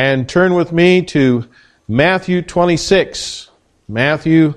and 0.00 0.26
turn 0.26 0.54
with 0.54 0.72
me 0.72 1.02
to 1.02 1.44
Matthew 1.86 2.40
26. 2.40 3.50
Matthew 3.86 4.54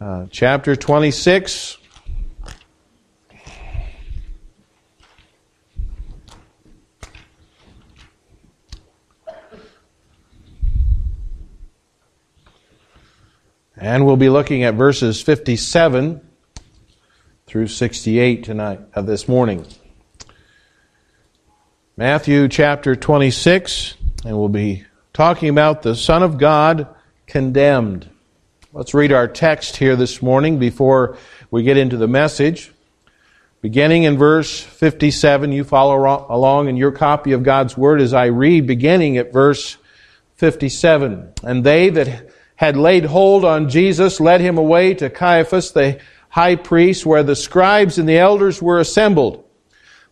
uh, 0.00 0.26
chapter 0.30 0.76
26. 0.76 1.78
And 13.76 14.06
we'll 14.06 14.16
be 14.16 14.28
looking 14.28 14.62
at 14.62 14.74
verses 14.74 15.20
57 15.20 16.20
through 17.48 17.66
68 17.66 18.44
tonight, 18.44 18.78
of 18.78 18.88
uh, 18.94 19.02
this 19.02 19.26
morning. 19.26 19.66
Matthew 21.96 22.46
chapter 22.46 22.94
26, 22.94 23.96
and 24.24 24.38
we'll 24.38 24.48
be 24.48 24.84
talking 25.12 25.50
about 25.50 25.82
the 25.82 25.94
Son 25.94 26.22
of 26.22 26.38
God 26.38 26.88
condemned. 27.26 28.08
Let's 28.72 28.94
read 28.94 29.12
our 29.12 29.28
text 29.28 29.76
here 29.76 29.96
this 29.96 30.22
morning 30.22 30.58
before 30.58 31.18
we 31.50 31.62
get 31.62 31.76
into 31.76 31.98
the 31.98 32.08
message. 32.08 32.72
Beginning 33.60 34.04
in 34.04 34.16
verse 34.16 34.60
57, 34.60 35.52
you 35.52 35.62
follow 35.62 36.26
along 36.28 36.68
in 36.68 36.76
your 36.76 36.90
copy 36.90 37.32
of 37.32 37.42
God's 37.42 37.76
Word 37.76 38.00
as 38.00 38.14
I 38.14 38.26
read, 38.26 38.66
beginning 38.66 39.18
at 39.18 39.32
verse 39.32 39.76
57. 40.36 41.34
And 41.42 41.62
they 41.62 41.90
that 41.90 42.30
had 42.56 42.76
laid 42.76 43.04
hold 43.04 43.44
on 43.44 43.68
Jesus, 43.68 44.20
led 44.20 44.40
him 44.40 44.56
away 44.56 44.94
to 44.94 45.10
Caiaphas, 45.10 45.72
the 45.72 46.00
high 46.30 46.56
priest, 46.56 47.04
where 47.04 47.22
the 47.22 47.36
scribes 47.36 47.98
and 47.98 48.08
the 48.08 48.18
elders 48.18 48.62
were 48.62 48.78
assembled. 48.78 49.44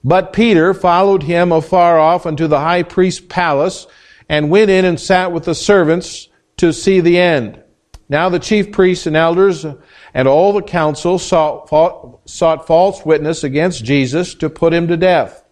But 0.04 0.32
Peter 0.32 0.74
followed 0.74 1.22
him 1.22 1.52
afar 1.52 1.98
off 1.98 2.26
unto 2.26 2.46
the 2.46 2.60
high 2.60 2.82
priest's 2.82 3.20
palace, 3.20 3.86
and 4.28 4.50
went 4.50 4.70
in 4.70 4.84
and 4.84 4.98
sat 4.98 5.32
with 5.32 5.44
the 5.44 5.54
servants 5.54 6.28
to 6.58 6.72
see 6.72 7.00
the 7.00 7.18
end. 7.18 7.62
Now 8.08 8.28
the 8.28 8.38
chief 8.38 8.72
priests 8.72 9.06
and 9.06 9.16
elders 9.16 9.64
and 10.14 10.28
all 10.28 10.52
the 10.52 10.62
council 10.62 11.18
sought, 11.18 11.68
sought 12.28 12.66
false 12.66 13.04
witness 13.04 13.42
against 13.44 13.84
Jesus 13.84 14.34
to 14.36 14.50
put 14.50 14.74
him 14.74 14.88
to 14.88 14.96
death. 14.96 15.44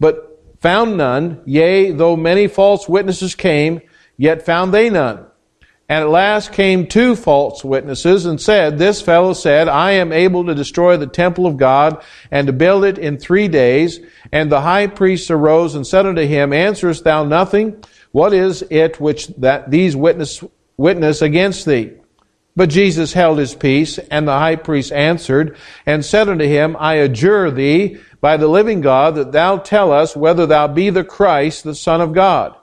But 0.00 0.42
found 0.60 0.96
none, 0.96 1.42
yea, 1.44 1.92
though 1.92 2.16
many 2.16 2.48
false 2.48 2.88
witnesses 2.88 3.34
came, 3.34 3.80
yet 4.16 4.44
found 4.44 4.74
they 4.74 4.90
none. 4.90 5.26
And 5.88 6.02
at 6.02 6.08
last 6.08 6.52
came 6.52 6.86
two 6.86 7.14
false 7.14 7.62
witnesses 7.62 8.24
and 8.24 8.40
said, 8.40 8.78
This 8.78 9.02
fellow 9.02 9.34
said, 9.34 9.68
I 9.68 9.92
am 9.92 10.12
able 10.12 10.46
to 10.46 10.54
destroy 10.54 10.96
the 10.96 11.06
temple 11.06 11.46
of 11.46 11.58
God 11.58 12.02
and 12.30 12.46
to 12.46 12.54
build 12.54 12.84
it 12.84 12.96
in 12.96 13.18
three 13.18 13.48
days. 13.48 14.00
And 14.32 14.50
the 14.50 14.62
high 14.62 14.86
priest 14.86 15.30
arose 15.30 15.74
and 15.74 15.86
said 15.86 16.06
unto 16.06 16.22
him, 16.26 16.52
Answerest 16.52 17.04
thou 17.04 17.24
nothing? 17.24 17.84
What 18.12 18.32
is 18.32 18.64
it 18.70 18.98
which 18.98 19.26
that 19.38 19.70
these 19.70 19.94
witness, 19.94 20.42
witness 20.78 21.20
against 21.20 21.66
thee? 21.66 21.92
But 22.56 22.70
Jesus 22.70 23.12
held 23.12 23.38
his 23.38 23.54
peace, 23.54 23.98
and 23.98 24.28
the 24.28 24.38
high 24.38 24.56
priest 24.56 24.92
answered 24.92 25.56
and 25.84 26.04
said 26.04 26.28
unto 26.28 26.44
him, 26.44 26.76
I 26.78 26.94
adjure 26.94 27.50
thee 27.50 27.98
by 28.20 28.36
the 28.36 28.48
living 28.48 28.80
God 28.80 29.16
that 29.16 29.32
thou 29.32 29.58
tell 29.58 29.92
us 29.92 30.16
whether 30.16 30.46
thou 30.46 30.68
be 30.68 30.88
the 30.88 31.04
Christ, 31.04 31.64
the 31.64 31.74
Son 31.74 32.00
of 32.00 32.12
God. 32.12 32.54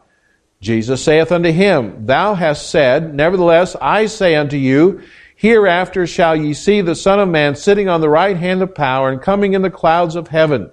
Jesus 0.62 1.04
saith 1.04 1.32
unto 1.32 1.52
him, 1.52 2.06
Thou 2.06 2.36
hast 2.36 2.70
said, 2.70 3.14
Nevertheless, 3.16 3.76
I 3.82 4.06
say 4.06 4.36
unto 4.36 4.58
you, 4.58 5.02
Hereafter 5.36 6.06
shall 6.06 6.36
ye 6.36 6.54
see 6.54 6.82
the 6.82 6.96
Son 6.96 7.20
of 7.20 7.28
Man 7.28 7.56
sitting 7.56 7.90
on 7.90 8.00
the 8.00 8.10
right 8.10 8.38
hand 8.38 8.62
of 8.62 8.76
power 8.76 9.10
and 9.10 9.20
coming 9.20 9.54
in 9.54 9.64
the 9.64 9.72
clouds 9.72 10.16
of 10.16 10.28
heaven. 10.28 10.70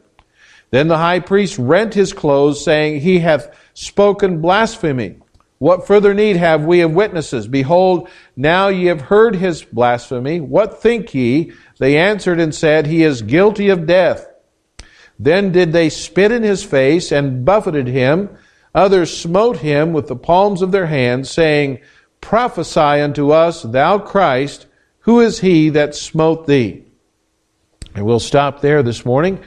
Then 0.70 0.88
the 0.88 0.98
high 0.98 1.20
priest 1.20 1.58
rent 1.58 1.94
his 1.94 2.12
clothes, 2.12 2.62
saying, 2.62 3.00
He 3.00 3.20
hath 3.20 3.56
spoken 3.72 4.42
blasphemy. 4.42 5.16
What 5.56 5.86
further 5.86 6.12
need 6.12 6.36
have 6.36 6.66
we 6.66 6.82
of 6.82 6.92
witnesses? 6.92 7.48
Behold, 7.48 8.10
now 8.36 8.68
ye 8.68 8.84
have 8.86 9.00
heard 9.00 9.36
his 9.36 9.64
blasphemy. 9.64 10.40
What 10.40 10.82
think 10.82 11.14
ye? 11.14 11.52
They 11.78 11.96
answered 11.96 12.38
and 12.38 12.54
said, 12.54 12.86
He 12.86 13.02
is 13.02 13.22
guilty 13.22 13.70
of 13.70 13.86
death. 13.86 14.28
Then 15.18 15.50
did 15.50 15.72
they 15.72 15.88
spit 15.88 16.30
in 16.30 16.42
his 16.42 16.62
face 16.62 17.10
and 17.10 17.44
buffeted 17.44 17.88
him. 17.88 18.28
Others 18.78 19.18
smote 19.18 19.56
him 19.56 19.92
with 19.92 20.06
the 20.06 20.14
palms 20.14 20.62
of 20.62 20.70
their 20.70 20.86
hands, 20.86 21.28
saying, 21.28 21.80
Prophesy 22.20 22.78
unto 22.78 23.32
us, 23.32 23.62
thou 23.62 23.98
Christ, 23.98 24.66
who 25.00 25.18
is 25.18 25.40
he 25.40 25.70
that 25.70 25.96
smote 25.96 26.46
thee? 26.46 26.84
And 27.96 28.06
we'll 28.06 28.20
stop 28.20 28.60
there 28.60 28.84
this 28.84 29.04
morning 29.04 29.40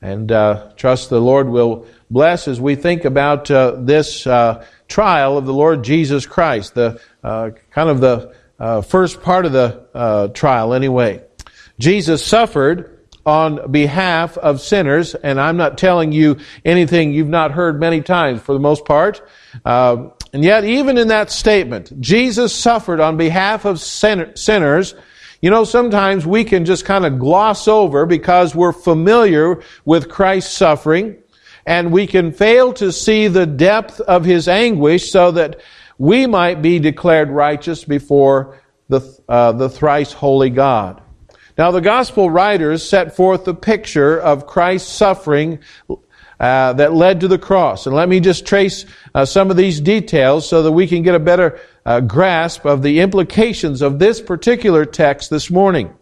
and 0.00 0.32
uh, 0.32 0.70
trust 0.76 1.10
the 1.10 1.20
Lord 1.20 1.50
will 1.50 1.86
bless 2.10 2.48
as 2.48 2.58
we 2.58 2.74
think 2.74 3.04
about 3.04 3.50
uh, 3.50 3.72
this 3.72 4.26
uh, 4.26 4.64
trial 4.88 5.36
of 5.36 5.44
the 5.44 5.52
Lord 5.52 5.84
Jesus 5.84 6.24
Christ, 6.24 6.74
the 6.74 7.02
uh, 7.22 7.50
kind 7.72 7.90
of 7.90 8.00
the 8.00 8.34
uh, 8.58 8.80
first 8.80 9.20
part 9.20 9.44
of 9.44 9.52
the 9.52 9.84
uh, 9.92 10.28
trial, 10.28 10.72
anyway. 10.72 11.22
Jesus 11.78 12.24
suffered 12.24 12.89
on 13.26 13.70
behalf 13.70 14.38
of 14.38 14.60
sinners, 14.60 15.14
and 15.14 15.40
I'm 15.40 15.56
not 15.56 15.78
telling 15.78 16.12
you 16.12 16.38
anything 16.64 17.12
you've 17.12 17.28
not 17.28 17.52
heard 17.52 17.78
many 17.78 18.00
times 18.00 18.40
for 18.40 18.52
the 18.52 18.60
most 18.60 18.84
part. 18.84 19.22
Uh, 19.64 20.08
and 20.32 20.44
yet, 20.44 20.64
even 20.64 20.96
in 20.96 21.08
that 21.08 21.30
statement, 21.30 22.00
Jesus 22.00 22.54
suffered 22.54 23.00
on 23.00 23.16
behalf 23.16 23.64
of 23.64 23.80
sin- 23.80 24.32
sinners. 24.36 24.94
You 25.42 25.50
know, 25.50 25.64
sometimes 25.64 26.26
we 26.26 26.44
can 26.44 26.64
just 26.64 26.84
kind 26.84 27.04
of 27.04 27.18
gloss 27.18 27.66
over 27.66 28.06
because 28.06 28.54
we're 28.54 28.72
familiar 28.72 29.62
with 29.84 30.08
Christ's 30.08 30.56
suffering, 30.56 31.16
and 31.66 31.92
we 31.92 32.06
can 32.06 32.32
fail 32.32 32.72
to 32.74 32.92
see 32.92 33.28
the 33.28 33.46
depth 33.46 34.00
of 34.00 34.24
his 34.24 34.48
anguish 34.48 35.10
so 35.10 35.30
that 35.32 35.60
we 35.98 36.26
might 36.26 36.62
be 36.62 36.78
declared 36.78 37.30
righteous 37.30 37.84
before 37.84 38.60
the, 38.88 39.00
uh, 39.28 39.52
the 39.52 39.68
thrice 39.68 40.12
holy 40.12 40.50
God. 40.50 41.02
Now, 41.60 41.72
the 41.72 41.82
gospel 41.82 42.30
writers 42.30 42.82
set 42.88 43.14
forth 43.14 43.44
the 43.44 43.52
picture 43.52 44.18
of 44.18 44.46
Christ's 44.46 44.90
suffering 44.90 45.58
uh, 46.40 46.72
that 46.72 46.94
led 46.94 47.20
to 47.20 47.28
the 47.28 47.36
cross. 47.36 47.84
And 47.84 47.94
let 47.94 48.08
me 48.08 48.18
just 48.18 48.46
trace 48.46 48.86
uh, 49.14 49.26
some 49.26 49.50
of 49.50 49.58
these 49.58 49.78
details 49.78 50.48
so 50.48 50.62
that 50.62 50.72
we 50.72 50.86
can 50.86 51.02
get 51.02 51.14
a 51.14 51.18
better 51.18 51.60
uh, 51.84 52.00
grasp 52.00 52.64
of 52.64 52.80
the 52.80 53.00
implications 53.00 53.82
of 53.82 53.98
this 53.98 54.22
particular 54.22 54.86
text 54.86 55.28
this 55.28 55.50
morning. 55.50 55.92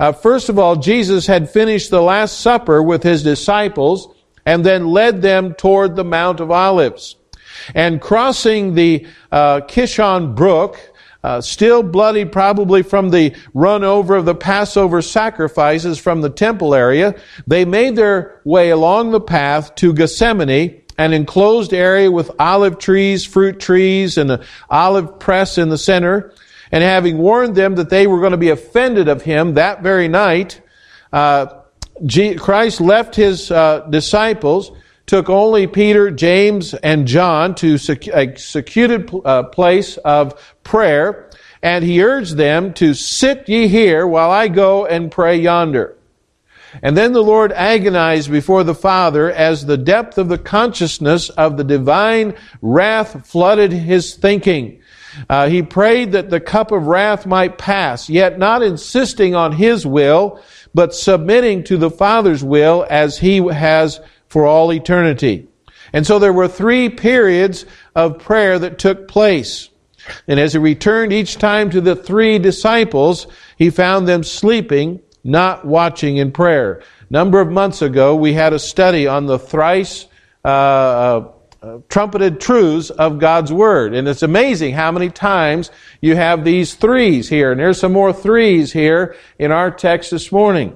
Uh, 0.00 0.12
first 0.12 0.48
of 0.48 0.58
all, 0.58 0.76
Jesus 0.76 1.26
had 1.26 1.50
finished 1.50 1.90
the 1.90 2.00
Last 2.00 2.40
Supper 2.40 2.82
with 2.82 3.02
his 3.02 3.22
disciples 3.22 4.14
and 4.46 4.64
then 4.64 4.86
led 4.86 5.20
them 5.20 5.52
toward 5.52 5.94
the 5.94 6.04
Mount 6.04 6.40
of 6.40 6.50
Olives. 6.50 7.16
And 7.74 8.00
crossing 8.00 8.76
the 8.76 9.06
uh, 9.30 9.60
Kishon 9.60 10.34
Brook, 10.34 10.80
uh, 11.24 11.40
still 11.40 11.82
bloody 11.82 12.24
probably 12.24 12.82
from 12.82 13.10
the 13.10 13.34
run 13.54 13.84
over 13.84 14.16
of 14.16 14.24
the 14.24 14.34
Passover 14.34 15.02
sacrifices 15.02 15.98
from 15.98 16.20
the 16.20 16.30
temple 16.30 16.74
area, 16.74 17.14
they 17.46 17.64
made 17.64 17.96
their 17.96 18.40
way 18.44 18.70
along 18.70 19.10
the 19.10 19.20
path 19.20 19.74
to 19.76 19.92
Gethsemane, 19.92 20.82
an 20.98 21.12
enclosed 21.12 21.72
area 21.72 22.10
with 22.10 22.30
olive 22.38 22.78
trees, 22.78 23.24
fruit 23.24 23.60
trees, 23.60 24.18
and 24.18 24.30
an 24.30 24.44
olive 24.68 25.18
press 25.18 25.58
in 25.58 25.68
the 25.68 25.78
center. 25.78 26.32
And 26.72 26.82
having 26.82 27.18
warned 27.18 27.54
them 27.54 27.76
that 27.76 27.90
they 27.90 28.06
were 28.06 28.20
going 28.20 28.32
to 28.32 28.38
be 28.38 28.50
offended 28.50 29.08
of 29.08 29.22
him 29.22 29.54
that 29.54 29.82
very 29.82 30.08
night, 30.08 30.60
uh, 31.12 31.60
Christ 32.38 32.80
left 32.80 33.14
his 33.14 33.50
uh, 33.50 33.86
disciples 33.90 34.72
took 35.06 35.28
only 35.28 35.66
Peter, 35.66 36.10
James, 36.10 36.74
and 36.74 37.06
John 37.06 37.54
to 37.56 37.74
a 38.12 38.36
secluded 38.36 39.10
uh, 39.24 39.44
place 39.44 39.96
of 39.98 40.54
prayer, 40.62 41.30
and 41.62 41.84
he 41.84 42.02
urged 42.02 42.36
them 42.36 42.72
to 42.74 42.94
sit 42.94 43.48
ye 43.48 43.68
here 43.68 44.06
while 44.06 44.30
I 44.30 44.48
go 44.48 44.86
and 44.86 45.10
pray 45.10 45.36
yonder. 45.36 45.96
And 46.82 46.96
then 46.96 47.12
the 47.12 47.22
Lord 47.22 47.52
agonized 47.52 48.30
before 48.30 48.64
the 48.64 48.74
Father 48.74 49.30
as 49.30 49.66
the 49.66 49.76
depth 49.76 50.16
of 50.16 50.28
the 50.28 50.38
consciousness 50.38 51.28
of 51.30 51.56
the 51.56 51.64
divine 51.64 52.34
wrath 52.62 53.26
flooded 53.26 53.72
his 53.72 54.14
thinking. 54.14 54.80
Uh, 55.28 55.48
he 55.48 55.62
prayed 55.62 56.12
that 56.12 56.30
the 56.30 56.40
cup 56.40 56.72
of 56.72 56.86
wrath 56.86 57.26
might 57.26 57.58
pass, 57.58 58.08
yet 58.08 58.38
not 58.38 58.62
insisting 58.62 59.34
on 59.34 59.52
his 59.52 59.86
will, 59.86 60.40
but 60.72 60.94
submitting 60.94 61.62
to 61.64 61.76
the 61.76 61.90
Father's 61.90 62.42
will 62.42 62.86
as 62.88 63.18
he 63.18 63.36
has 63.48 64.00
for 64.32 64.46
all 64.46 64.72
eternity. 64.72 65.46
And 65.92 66.06
so 66.06 66.18
there 66.18 66.32
were 66.32 66.48
three 66.48 66.88
periods 66.88 67.66
of 67.94 68.18
prayer 68.18 68.58
that 68.58 68.78
took 68.78 69.06
place. 69.06 69.68
And 70.26 70.40
as 70.40 70.54
he 70.54 70.58
returned 70.58 71.12
each 71.12 71.36
time 71.36 71.68
to 71.68 71.82
the 71.82 71.94
three 71.94 72.38
disciples, 72.38 73.26
he 73.58 73.68
found 73.68 74.08
them 74.08 74.24
sleeping, 74.24 75.02
not 75.22 75.66
watching 75.66 76.16
in 76.16 76.32
prayer. 76.32 76.82
Number 77.10 77.42
of 77.42 77.50
months 77.50 77.82
ago, 77.82 78.16
we 78.16 78.32
had 78.32 78.54
a 78.54 78.58
study 78.58 79.06
on 79.06 79.26
the 79.26 79.38
thrice 79.38 80.06
uh, 80.46 80.48
uh, 80.48 81.78
trumpeted 81.90 82.40
truths 82.40 82.88
of 82.88 83.18
God's 83.18 83.52
Word. 83.52 83.92
And 83.92 84.08
it's 84.08 84.22
amazing 84.22 84.72
how 84.72 84.92
many 84.92 85.10
times 85.10 85.70
you 86.00 86.16
have 86.16 86.42
these 86.42 86.74
threes 86.74 87.28
here. 87.28 87.52
And 87.52 87.60
there's 87.60 87.78
some 87.78 87.92
more 87.92 88.14
threes 88.14 88.72
here 88.72 89.14
in 89.38 89.52
our 89.52 89.70
text 89.70 90.10
this 90.10 90.32
morning. 90.32 90.74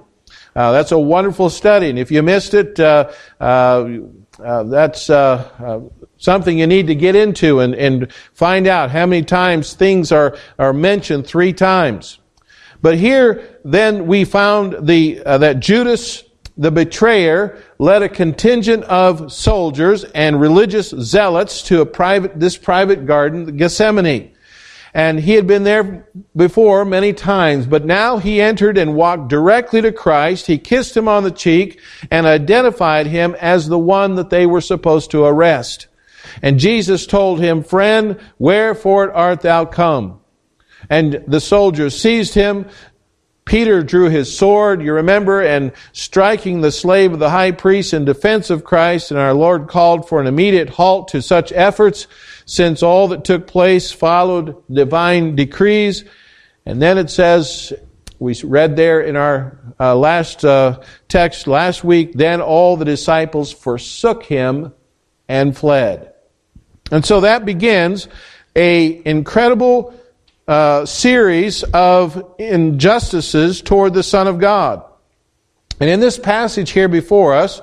Uh, 0.56 0.72
that's 0.72 0.90
a 0.90 0.98
wonderful 0.98 1.50
study, 1.50 1.90
and 1.90 1.98
if 1.98 2.10
you 2.10 2.22
missed 2.22 2.54
it, 2.54 2.80
uh, 2.80 3.12
uh, 3.40 3.86
uh 4.42 4.62
that's 4.64 5.10
uh, 5.10 5.80
Something 6.18 6.58
you 6.58 6.66
need 6.66 6.86
to 6.86 6.94
get 6.94 7.14
into 7.14 7.60
and, 7.60 7.74
and 7.74 8.12
find 8.32 8.66
out 8.66 8.90
how 8.90 9.04
many 9.04 9.22
times 9.22 9.74
things 9.74 10.12
are, 10.12 10.36
are 10.58 10.72
mentioned 10.72 11.26
three 11.26 11.52
times. 11.52 12.18
But 12.80 12.96
here, 12.96 13.58
then 13.64 14.06
we 14.06 14.24
found 14.24 14.86
the, 14.86 15.22
uh, 15.24 15.38
that 15.38 15.60
Judas, 15.60 16.24
the 16.56 16.70
betrayer, 16.70 17.62
led 17.78 18.02
a 18.02 18.08
contingent 18.08 18.84
of 18.84 19.30
soldiers 19.30 20.04
and 20.04 20.40
religious 20.40 20.88
zealots 20.90 21.62
to 21.64 21.82
a 21.82 21.86
private, 21.86 22.40
this 22.40 22.56
private 22.56 23.04
garden, 23.04 23.56
Gethsemane. 23.56 24.35
And 24.96 25.20
he 25.20 25.34
had 25.34 25.46
been 25.46 25.64
there 25.64 26.08
before 26.34 26.86
many 26.86 27.12
times, 27.12 27.66
but 27.66 27.84
now 27.84 28.16
he 28.16 28.40
entered 28.40 28.78
and 28.78 28.94
walked 28.94 29.28
directly 29.28 29.82
to 29.82 29.92
Christ. 29.92 30.46
He 30.46 30.56
kissed 30.56 30.96
him 30.96 31.06
on 31.06 31.22
the 31.22 31.30
cheek 31.30 31.80
and 32.10 32.26
identified 32.26 33.06
him 33.06 33.36
as 33.38 33.68
the 33.68 33.78
one 33.78 34.14
that 34.14 34.30
they 34.30 34.46
were 34.46 34.62
supposed 34.62 35.10
to 35.10 35.26
arrest. 35.26 35.88
And 36.40 36.58
Jesus 36.58 37.06
told 37.06 37.40
him, 37.40 37.62
Friend, 37.62 38.18
wherefore 38.38 39.12
art 39.12 39.42
thou 39.42 39.66
come? 39.66 40.20
And 40.88 41.22
the 41.26 41.40
soldiers 41.40 41.94
seized 41.94 42.32
him. 42.32 42.64
Peter 43.44 43.82
drew 43.82 44.08
his 44.08 44.34
sword, 44.34 44.80
you 44.80 44.94
remember, 44.94 45.42
and 45.42 45.72
striking 45.92 46.62
the 46.62 46.72
slave 46.72 47.12
of 47.12 47.18
the 47.18 47.30
high 47.30 47.52
priest 47.52 47.92
in 47.92 48.06
defense 48.06 48.48
of 48.48 48.64
Christ, 48.64 49.10
and 49.10 49.20
our 49.20 49.34
Lord 49.34 49.68
called 49.68 50.08
for 50.08 50.22
an 50.22 50.26
immediate 50.26 50.70
halt 50.70 51.08
to 51.08 51.20
such 51.20 51.52
efforts 51.52 52.06
since 52.46 52.82
all 52.82 53.08
that 53.08 53.24
took 53.24 53.46
place 53.46 53.92
followed 53.92 54.62
divine 54.72 55.36
decrees. 55.36 56.04
And 56.64 56.80
then 56.80 56.96
it 56.96 57.10
says, 57.10 57.72
we 58.18 58.34
read 58.42 58.76
there 58.76 59.00
in 59.00 59.16
our 59.16 59.58
uh, 59.78 59.94
last 59.94 60.44
uh, 60.44 60.80
text 61.08 61.46
last 61.46 61.84
week, 61.84 62.14
then 62.14 62.40
all 62.40 62.76
the 62.76 62.84
disciples 62.84 63.52
forsook 63.52 64.22
him 64.22 64.72
and 65.28 65.56
fled. 65.56 66.14
And 66.90 67.04
so 67.04 67.20
that 67.20 67.44
begins 67.44 68.08
a 68.54 69.02
incredible 69.04 69.92
uh, 70.48 70.86
series 70.86 71.64
of 71.64 72.34
injustices 72.38 73.60
toward 73.60 73.92
the 73.92 74.02
Son 74.02 74.28
of 74.28 74.38
God. 74.38 74.84
And 75.80 75.90
in 75.90 76.00
this 76.00 76.18
passage 76.18 76.70
here 76.70 76.88
before 76.88 77.34
us, 77.34 77.60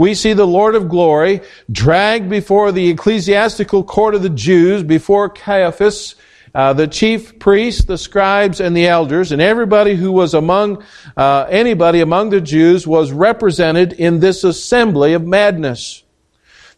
we 0.00 0.14
see 0.14 0.32
the 0.32 0.46
Lord 0.46 0.76
of 0.76 0.88
glory 0.88 1.42
dragged 1.70 2.30
before 2.30 2.72
the 2.72 2.88
ecclesiastical 2.88 3.84
court 3.84 4.14
of 4.14 4.22
the 4.22 4.30
Jews, 4.30 4.82
before 4.82 5.28
Caiaphas, 5.28 6.14
uh, 6.54 6.72
the 6.72 6.88
chief 6.88 7.38
priests, 7.38 7.84
the 7.84 7.98
scribes, 7.98 8.62
and 8.62 8.74
the 8.74 8.86
elders, 8.86 9.30
and 9.30 9.42
everybody 9.42 9.94
who 9.94 10.10
was 10.10 10.32
among, 10.32 10.82
uh, 11.18 11.44
anybody 11.50 12.00
among 12.00 12.30
the 12.30 12.40
Jews 12.40 12.86
was 12.86 13.12
represented 13.12 13.92
in 13.92 14.20
this 14.20 14.42
assembly 14.42 15.12
of 15.12 15.26
madness. 15.26 16.02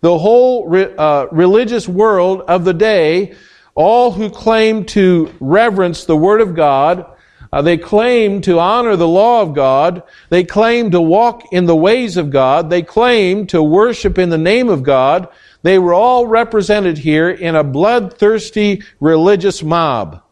The 0.01 0.19
whole 0.19 0.67
re- 0.67 0.93
uh, 0.99 1.27
religious 1.31 1.87
world 1.87 2.41
of 2.49 2.65
the 2.65 2.75
day, 2.75 3.35
all 3.77 4.11
who 4.11 4.31
claimed 4.31 4.89
to 4.89 5.33
reverence 5.39 6.07
the 6.07 6.17
Word 6.17 6.41
of 6.41 6.57
God, 6.57 7.07
uh, 7.53 7.61
they 7.61 7.77
claim 7.77 8.41
to 8.43 8.59
honor 8.59 8.97
the 8.97 9.09
law 9.09 9.43
of 9.43 9.55
God. 9.55 10.03
They 10.31 10.43
claim 10.43 10.91
to 10.93 11.01
walk 11.01 11.53
in 11.53 11.67
the 11.67 11.77
ways 11.77 12.17
of 12.17 12.31
God. 12.31 12.71
They 12.71 12.83
claim 12.83 13.47
to 13.49 13.63
worship 13.63 14.19
in 14.19 14.31
the 14.31 14.39
name 14.39 14.71
of 14.71 14.83
God. 14.83 15.29
They 15.63 15.79
were 15.79 15.93
all 15.93 16.27
represented 16.27 16.99
here 16.99 17.29
in 17.29 17.55
a 17.55 17.63
bloodthirsty 17.63 18.83
religious 19.01 19.63
mob. 19.63 20.23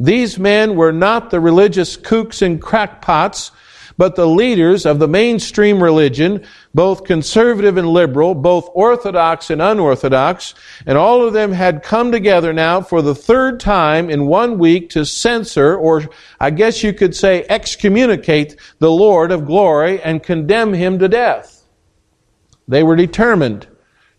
These 0.00 0.38
men 0.38 0.74
were 0.74 0.92
not 0.92 1.30
the 1.30 1.40
religious 1.40 1.96
kooks 1.96 2.40
and 2.42 2.60
crackpots 2.60 3.50
but 3.96 4.16
the 4.16 4.26
leaders 4.26 4.86
of 4.86 4.98
the 4.98 5.08
mainstream 5.08 5.82
religion, 5.82 6.44
both 6.74 7.04
conservative 7.04 7.76
and 7.76 7.88
liberal, 7.88 8.34
both 8.34 8.68
orthodox 8.74 9.50
and 9.50 9.60
unorthodox, 9.60 10.54
and 10.86 10.96
all 10.96 11.26
of 11.26 11.32
them 11.32 11.52
had 11.52 11.82
come 11.82 12.12
together 12.12 12.52
now 12.52 12.80
for 12.80 13.02
the 13.02 13.14
third 13.14 13.60
time 13.60 14.10
in 14.10 14.26
one 14.26 14.58
week 14.58 14.90
to 14.90 15.04
censor, 15.04 15.76
or 15.76 16.02
I 16.40 16.50
guess 16.50 16.82
you 16.82 16.92
could 16.92 17.14
say 17.14 17.44
excommunicate 17.48 18.56
the 18.78 18.90
Lord 18.90 19.32
of 19.32 19.46
glory 19.46 20.00
and 20.02 20.22
condemn 20.22 20.72
him 20.72 20.98
to 20.98 21.08
death. 21.08 21.66
They 22.68 22.82
were 22.82 22.96
determined 22.96 23.66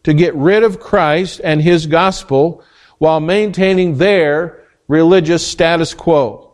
to 0.04 0.14
get 0.14 0.36
rid 0.36 0.64
of 0.64 0.80
Christ 0.80 1.42
and 1.44 1.62
his 1.62 1.88
gospel 1.88 2.64
while 2.98 3.20
maintaining 3.20 3.98
their 3.98 4.64
religious 4.88 5.46
status 5.46 5.94
quo. 5.94 6.53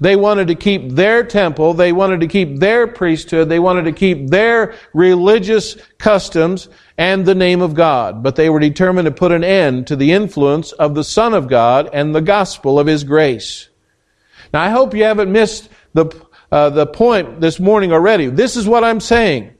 They 0.00 0.16
wanted 0.16 0.48
to 0.48 0.54
keep 0.54 0.90
their 0.90 1.24
temple. 1.24 1.74
They 1.74 1.92
wanted 1.92 2.20
to 2.20 2.26
keep 2.26 2.58
their 2.58 2.86
priesthood. 2.86 3.48
They 3.48 3.58
wanted 3.58 3.84
to 3.84 3.92
keep 3.92 4.28
their 4.28 4.74
religious 4.92 5.76
customs 5.98 6.68
and 6.96 7.26
the 7.26 7.34
name 7.34 7.60
of 7.60 7.74
God. 7.74 8.22
But 8.22 8.36
they 8.36 8.48
were 8.48 8.60
determined 8.60 9.06
to 9.06 9.12
put 9.12 9.32
an 9.32 9.44
end 9.44 9.86
to 9.88 9.96
the 9.96 10.12
influence 10.12 10.72
of 10.72 10.94
the 10.94 11.04
Son 11.04 11.34
of 11.34 11.48
God 11.48 11.90
and 11.92 12.14
the 12.14 12.22
gospel 12.22 12.78
of 12.78 12.86
His 12.86 13.04
grace. 13.04 13.68
Now, 14.52 14.62
I 14.62 14.70
hope 14.70 14.94
you 14.94 15.04
haven't 15.04 15.32
missed 15.32 15.68
the, 15.92 16.06
uh, 16.50 16.70
the 16.70 16.86
point 16.86 17.40
this 17.40 17.60
morning 17.60 17.92
already. 17.92 18.28
This 18.28 18.56
is 18.56 18.66
what 18.66 18.84
I'm 18.84 19.00
saying. 19.00 19.50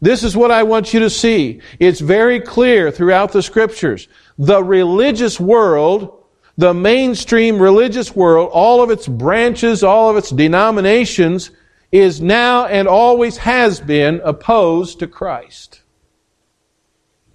This 0.00 0.24
is 0.24 0.36
what 0.36 0.50
I 0.50 0.64
want 0.64 0.92
you 0.92 1.00
to 1.00 1.10
see. 1.10 1.60
It's 1.78 2.00
very 2.00 2.40
clear 2.40 2.90
throughout 2.90 3.30
the 3.30 3.42
scriptures. 3.42 4.08
The 4.36 4.62
religious 4.62 5.38
world 5.38 6.21
the 6.56 6.74
mainstream 6.74 7.60
religious 7.60 8.14
world, 8.14 8.50
all 8.52 8.82
of 8.82 8.90
its 8.90 9.08
branches, 9.08 9.82
all 9.82 10.10
of 10.10 10.16
its 10.16 10.30
denominations, 10.30 11.50
is 11.90 12.20
now 12.20 12.66
and 12.66 12.88
always 12.88 13.36
has 13.38 13.80
been 13.80 14.20
opposed 14.24 14.98
to 15.00 15.06
Christ. 15.06 15.82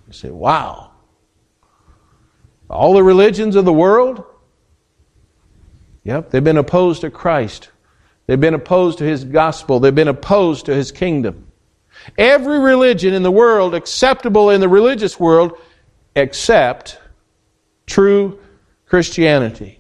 You 0.08 0.14
say, 0.14 0.30
wow. 0.30 0.92
All 2.70 2.94
the 2.94 3.04
religions 3.04 3.56
of 3.56 3.66
the 3.66 3.74
world? 3.74 4.24
Yep, 6.04 6.30
they've 6.30 6.44
been 6.44 6.58
opposed 6.58 7.02
to 7.02 7.10
Christ. 7.10 7.70
They've 8.26 8.40
been 8.40 8.54
opposed 8.54 9.00
to 9.00 9.04
His 9.04 9.24
gospel. 9.24 9.80
They've 9.80 9.94
been 9.94 10.08
opposed 10.08 10.66
to 10.68 10.76
His 10.76 10.92
kingdom. 10.92 11.52
Every 12.18 12.60
religion 12.60 13.14
in 13.14 13.24
the 13.24 13.32
world, 13.32 13.74
acceptable 13.74 14.50
in 14.50 14.62
the 14.62 14.70
religious 14.70 15.20
world, 15.20 15.58
except 16.16 17.00
true 17.86 18.40
Christianity. 18.88 19.80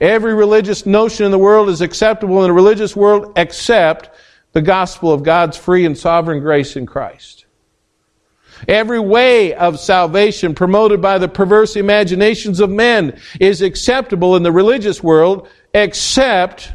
Every 0.00 0.34
religious 0.34 0.84
notion 0.86 1.26
in 1.26 1.30
the 1.30 1.38
world 1.38 1.68
is 1.68 1.80
acceptable 1.80 2.42
in 2.42 2.48
the 2.48 2.52
religious 2.52 2.96
world 2.96 3.32
except 3.36 4.10
the 4.52 4.62
gospel 4.62 5.12
of 5.12 5.22
God's 5.22 5.56
free 5.56 5.86
and 5.86 5.96
sovereign 5.96 6.40
grace 6.40 6.76
in 6.76 6.86
Christ. 6.86 7.46
Every 8.68 9.00
way 9.00 9.54
of 9.54 9.78
salvation 9.78 10.54
promoted 10.54 11.00
by 11.00 11.18
the 11.18 11.28
perverse 11.28 11.76
imaginations 11.76 12.60
of 12.60 12.70
men 12.70 13.20
is 13.40 13.62
acceptable 13.62 14.36
in 14.36 14.42
the 14.42 14.52
religious 14.52 15.02
world 15.02 15.48
except 15.74 16.72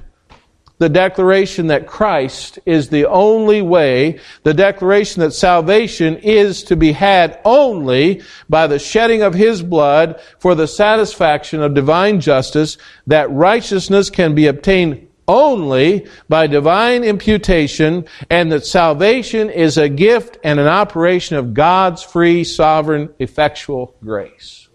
the 0.79 0.89
declaration 0.89 1.67
that 1.67 1.87
Christ 1.87 2.59
is 2.65 2.89
the 2.89 3.05
only 3.07 3.61
way, 3.61 4.19
the 4.43 4.53
declaration 4.53 5.21
that 5.21 5.31
salvation 5.31 6.17
is 6.17 6.63
to 6.63 6.75
be 6.75 6.91
had 6.91 7.39
only 7.43 8.21
by 8.47 8.67
the 8.67 8.79
shedding 8.79 9.23
of 9.23 9.33
His 9.33 9.63
blood 9.63 10.21
for 10.39 10.53
the 10.53 10.67
satisfaction 10.67 11.61
of 11.61 11.73
divine 11.73 12.21
justice, 12.21 12.77
that 13.07 13.31
righteousness 13.31 14.09
can 14.09 14.35
be 14.35 14.47
obtained 14.47 15.07
only 15.27 16.07
by 16.29 16.47
divine 16.47 17.03
imputation, 17.03 18.05
and 18.29 18.51
that 18.51 18.65
salvation 18.65 19.49
is 19.49 19.77
a 19.77 19.89
gift 19.89 20.37
and 20.43 20.59
an 20.59 20.67
operation 20.67 21.35
of 21.35 21.53
God's 21.53 22.01
free, 22.01 22.43
sovereign, 22.43 23.13
effectual 23.19 23.93
grace. 24.03 24.69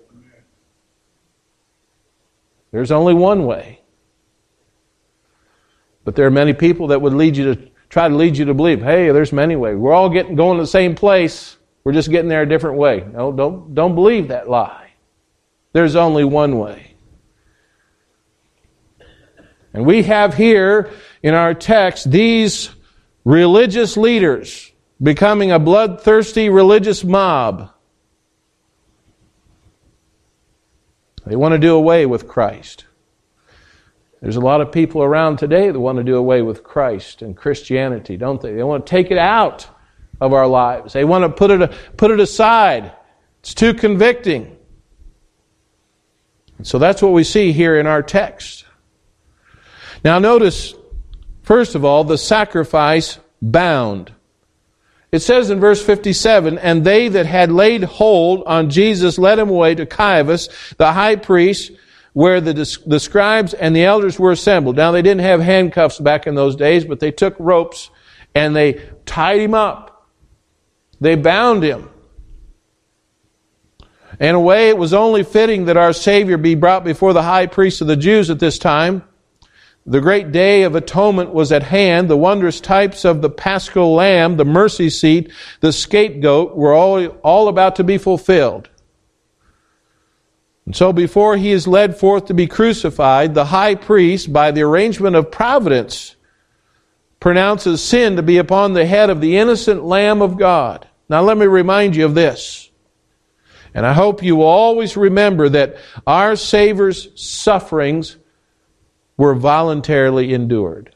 There's 2.71 2.91
only 2.91 3.15
one 3.15 3.47
way. 3.47 3.82
But 6.05 6.17
there 6.17 6.27
are 6.27 6.31
many 6.31 6.53
people 6.53 6.89
that 6.89 7.01
would 7.01 7.15
lead 7.15 7.37
you 7.37 7.55
to 7.55 7.71
try 7.89 8.09
to 8.09 8.15
lead 8.15 8.37
you 8.39 8.47
to 8.47 8.55
believe, 8.55 8.83
hey, 8.83 9.11
there's 9.11 9.33
many 9.33 9.55
ways. 9.55 9.77
We're 9.77 9.93
all 9.93 10.09
getting 10.09 10.35
going 10.35 10.57
to 10.57 10.63
the 10.63 10.67
same 10.67 10.95
place. 10.95 11.59
We're 11.85 11.93
just 11.93 12.11
getting 12.11 12.29
there 12.29 12.43
a 12.43 12.49
different 12.49 12.79
way. 12.79 13.05
No, 13.13 13.33
don't, 13.33 13.75
don't 13.75 13.95
believe 13.95 14.29
that 14.29 14.49
lie. 14.49 14.93
There's 15.73 15.95
only 15.95 16.25
one 16.25 16.59
way. 16.59 16.95
And 19.75 19.85
we 19.87 20.03
have 20.05 20.35
here 20.35 20.91
in 21.23 21.35
our 21.35 21.55
text 21.55 22.11
these 22.11 22.71
religious 23.25 23.97
leaders 23.97 24.73
becoming 25.03 25.51
a 25.53 25.59
bloodthirsty 25.59 26.49
religious 26.49 27.05
mob. 27.05 27.71
They 31.27 31.37
want 31.37 31.53
to 31.53 31.59
do 31.59 31.75
away 31.75 32.07
with 32.07 32.27
Christ. 32.27 32.87
There's 34.23 34.37
a 34.37 34.41
lot 34.41 34.61
of 34.61 34.71
people 34.71 35.03
around 35.03 35.39
today 35.39 35.69
that 35.69 35.81
want 35.81 35.99
to 35.99 36.05
do 36.05 36.15
away 36.15 36.43
with 36.43 36.63
Christ 36.63 37.23
and 37.23 37.37
Christianity, 37.37 38.17
don't 38.17 38.41
they? 38.41 38.53
They 38.53 38.63
want 38.63 38.87
to 38.87 38.91
take 38.91 39.11
it 39.11 39.19
out 39.19 39.67
of 40.21 40.33
our 40.33 40.47
lives. 40.47 40.93
They 40.93 41.05
want 41.05 41.25
to 41.25 41.29
put 41.29 41.51
it, 41.51 41.73
put 41.97 42.13
it 42.13 42.21
aside. 42.21 42.93
It's 43.41 43.53
too 43.53 43.75
convicting. 43.75 44.57
so 46.63 46.79
that's 46.79 47.03
what 47.03 47.13
we 47.13 47.25
see 47.25 47.51
here 47.51 47.77
in 47.77 47.89
our 47.89 48.01
text. 48.01 48.65
Now 50.05 50.21
notice, 50.21 50.73
first 51.43 51.75
of 51.75 51.85
all, 51.85 52.05
the 52.05 52.17
sacrifice 52.17 53.19
bound. 53.43 54.13
It 55.11 55.19
says 55.19 55.51
in 55.51 55.59
verse 55.59 55.85
57, 55.85 56.59
And 56.59 56.85
they 56.85 57.09
that 57.09 57.27
had 57.27 57.51
laid 57.51 57.83
hold 57.83 58.45
on 58.45 58.71
Jesus 58.71 59.19
led 59.19 59.41
him 59.41 59.49
away 59.49 59.75
to 59.75 59.85
Caiaphas, 59.85 60.49
the 60.79 60.93
high 60.93 61.17
priest, 61.17 61.73
where 62.13 62.41
the, 62.41 62.53
the 62.87 63.01
scribes 63.01 63.55
and 63.55 63.75
the 63.75 63.85
elders 63.85 64.19
were 64.19 64.33
assembled. 64.33 64.77
Now 64.77 64.93
they 64.93 65.03
didn't 65.03 65.23
have 65.23 65.41
handcuffs 65.41 65.99
back 65.99 66.27
in 66.27 66.35
those 66.35 66.57
days, 66.57 66.85
but 66.85 67.01
they 67.01 67.11
took 67.11 67.35
ropes 67.39 67.91
and 68.35 68.55
they 68.55 68.83
tied 69.07 69.41
him 69.41 69.55
up. 69.55 70.09
They 71.01 71.17
bound 71.17 71.63
him. 71.63 71.89
In 74.21 74.35
a 74.35 74.41
way, 74.41 74.69
it 74.69 74.77
was 74.77 74.93
only 74.93 75.23
fitting 75.23 75.65
that 75.65 75.77
our 75.77 75.93
Savior 75.93 76.37
be 76.37 76.55
brought 76.55 76.85
before 76.85 77.13
the 77.13 77.23
high 77.23 77.47
priest 77.47 77.81
of 77.81 77.87
the 77.87 77.97
Jews 77.97 78.31
at 78.31 78.39
this 78.39 78.59
time. 78.59 79.05
The 79.85 80.01
great 80.01 80.31
day 80.31 80.63
of 80.63 80.77
atonement 80.77 81.35
was 81.35 81.51
at 81.51 81.65
hand. 81.65 82.09
The 82.09 82.17
wondrous 82.17 82.61
types 82.61 83.05
of 83.05 83.21
the 83.21 83.31
paschal 83.31 83.95
lamb, 83.95 84.37
the 84.37 84.45
mercy 84.45 84.91
seat, 84.91 85.33
the 85.61 85.73
scapegoat 85.73 86.55
were 86.55 86.73
all, 86.73 87.05
all 87.25 87.49
about 87.49 87.77
to 87.77 87.85
be 87.85 87.99
fulfilled. 87.99 88.69
And 90.67 90.77
so 90.77 90.93
before 90.93 91.37
he 91.37 91.51
is 91.51 91.67
led 91.67 91.99
forth 91.99 92.27
to 92.27 92.35
be 92.35 92.47
crucified, 92.47 93.35
the 93.35 93.47
high 93.47 93.75
priest, 93.75 94.33
by 94.33 94.51
the 94.51 94.63
arrangement 94.63 95.17
of 95.17 95.31
providence, 95.31 96.15
pronounces 97.19 97.83
sin 97.83 98.17
to 98.17 98.23
be 98.23 98.39
upon 98.39 98.73
the 98.73 98.87
head 98.87 99.11
of 99.11 99.21
the 99.21 99.37
innocent 99.37 99.85
Lamb 99.85 100.23
of 100.23 100.39
God. 100.39 100.87
Now 101.09 101.23
let 101.23 101.37
me 101.37 101.47
remind 101.47 101.97
you 101.97 102.05
of 102.05 102.15
this. 102.15 102.71
And 103.75 103.87
I 103.87 103.93
hope 103.93 104.23
you 104.23 104.37
will 104.37 104.47
always 104.47 104.97
remember 104.97 105.49
that 105.49 105.77
our 106.07 106.37
Savior's 106.37 107.09
sufferings 107.15 108.17
were 109.17 109.35
voluntarily 109.35 110.35
endured. 110.35 110.95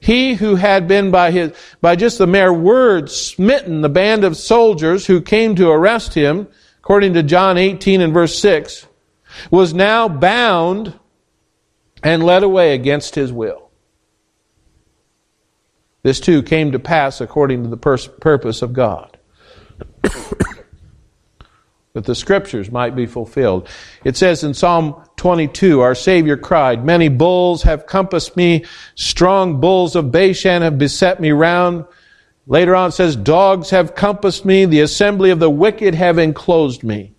He 0.00 0.34
who 0.34 0.54
had 0.54 0.86
been 0.86 1.10
by 1.10 1.30
his, 1.32 1.52
by 1.80 1.96
just 1.96 2.18
the 2.18 2.26
mere 2.26 2.52
word 2.52 3.10
smitten 3.10 3.80
the 3.80 3.88
band 3.88 4.24
of 4.24 4.36
soldiers 4.36 5.06
who 5.06 5.20
came 5.20 5.56
to 5.56 5.70
arrest 5.70 6.14
him, 6.14 6.48
according 6.86 7.14
to 7.14 7.22
John 7.24 7.58
18 7.58 8.00
and 8.00 8.14
verse 8.14 8.38
6, 8.38 8.86
was 9.50 9.74
now 9.74 10.08
bound 10.08 10.96
and 12.00 12.22
led 12.22 12.44
away 12.44 12.74
against 12.74 13.16
his 13.16 13.32
will. 13.32 13.72
This 16.04 16.20
too 16.20 16.44
came 16.44 16.70
to 16.70 16.78
pass 16.78 17.20
according 17.20 17.64
to 17.64 17.68
the 17.68 17.76
pers- 17.76 18.06
purpose 18.06 18.62
of 18.62 18.72
God. 18.72 19.18
that 21.92 22.04
the 22.04 22.14
scriptures 22.14 22.70
might 22.70 22.94
be 22.94 23.06
fulfilled. 23.06 23.68
It 24.04 24.16
says 24.16 24.44
in 24.44 24.54
Psalm 24.54 25.02
22, 25.16 25.80
our 25.80 25.96
Savior 25.96 26.36
cried, 26.36 26.84
Many 26.84 27.08
bulls 27.08 27.64
have 27.64 27.86
compassed 27.86 28.36
me, 28.36 28.64
strong 28.94 29.60
bulls 29.60 29.96
of 29.96 30.12
Bashan 30.12 30.62
have 30.62 30.78
beset 30.78 31.18
me 31.18 31.32
round. 31.32 31.84
Later 32.46 32.76
on 32.76 32.88
it 32.88 32.92
says, 32.92 33.16
Dogs 33.16 33.70
have 33.70 33.94
compassed 33.94 34.44
me, 34.44 34.64
the 34.64 34.80
assembly 34.80 35.30
of 35.30 35.40
the 35.40 35.50
wicked 35.50 35.94
have 35.94 36.18
enclosed 36.18 36.84
me. 36.84 37.12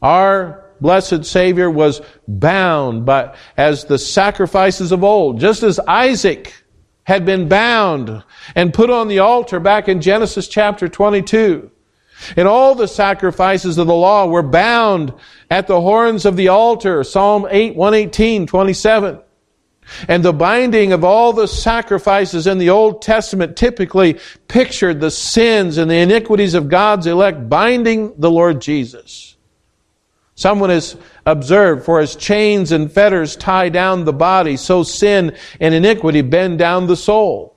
Our 0.00 0.64
blessed 0.80 1.24
Savior 1.24 1.70
was 1.70 2.00
bound 2.28 3.04
by, 3.04 3.36
as 3.56 3.84
the 3.84 3.98
sacrifices 3.98 4.92
of 4.92 5.04
old, 5.04 5.40
just 5.40 5.62
as 5.62 5.78
Isaac 5.80 6.52
had 7.04 7.24
been 7.24 7.48
bound 7.48 8.22
and 8.54 8.74
put 8.74 8.90
on 8.90 9.08
the 9.08 9.20
altar 9.20 9.58
back 9.58 9.88
in 9.88 10.00
Genesis 10.00 10.48
chapter 10.48 10.88
22. 10.88 11.70
And 12.36 12.46
all 12.46 12.74
the 12.76 12.86
sacrifices 12.86 13.78
of 13.78 13.88
the 13.88 13.94
law 13.94 14.26
were 14.26 14.44
bound 14.44 15.12
at 15.50 15.66
the 15.66 15.80
horns 15.80 16.24
of 16.24 16.36
the 16.36 16.48
altar. 16.48 17.02
Psalm 17.02 17.48
8, 17.50 17.74
118, 17.74 18.46
27. 18.46 19.18
And 20.08 20.22
the 20.22 20.32
binding 20.32 20.92
of 20.92 21.04
all 21.04 21.32
the 21.32 21.48
sacrifices 21.48 22.46
in 22.46 22.58
the 22.58 22.70
Old 22.70 23.02
Testament 23.02 23.56
typically 23.56 24.18
pictured 24.48 25.00
the 25.00 25.10
sins 25.10 25.76
and 25.76 25.90
the 25.90 25.96
iniquities 25.96 26.54
of 26.54 26.68
God's 26.68 27.06
elect 27.06 27.48
binding 27.48 28.14
the 28.18 28.30
Lord 28.30 28.60
Jesus. 28.60 29.36
Someone 30.34 30.70
has 30.70 30.96
observed, 31.26 31.84
for 31.84 32.00
as 32.00 32.16
chains 32.16 32.72
and 32.72 32.90
fetters 32.90 33.36
tie 33.36 33.68
down 33.68 34.04
the 34.04 34.12
body, 34.12 34.56
so 34.56 34.82
sin 34.82 35.36
and 35.60 35.74
iniquity 35.74 36.22
bend 36.22 36.58
down 36.58 36.86
the 36.86 36.96
soul. 36.96 37.54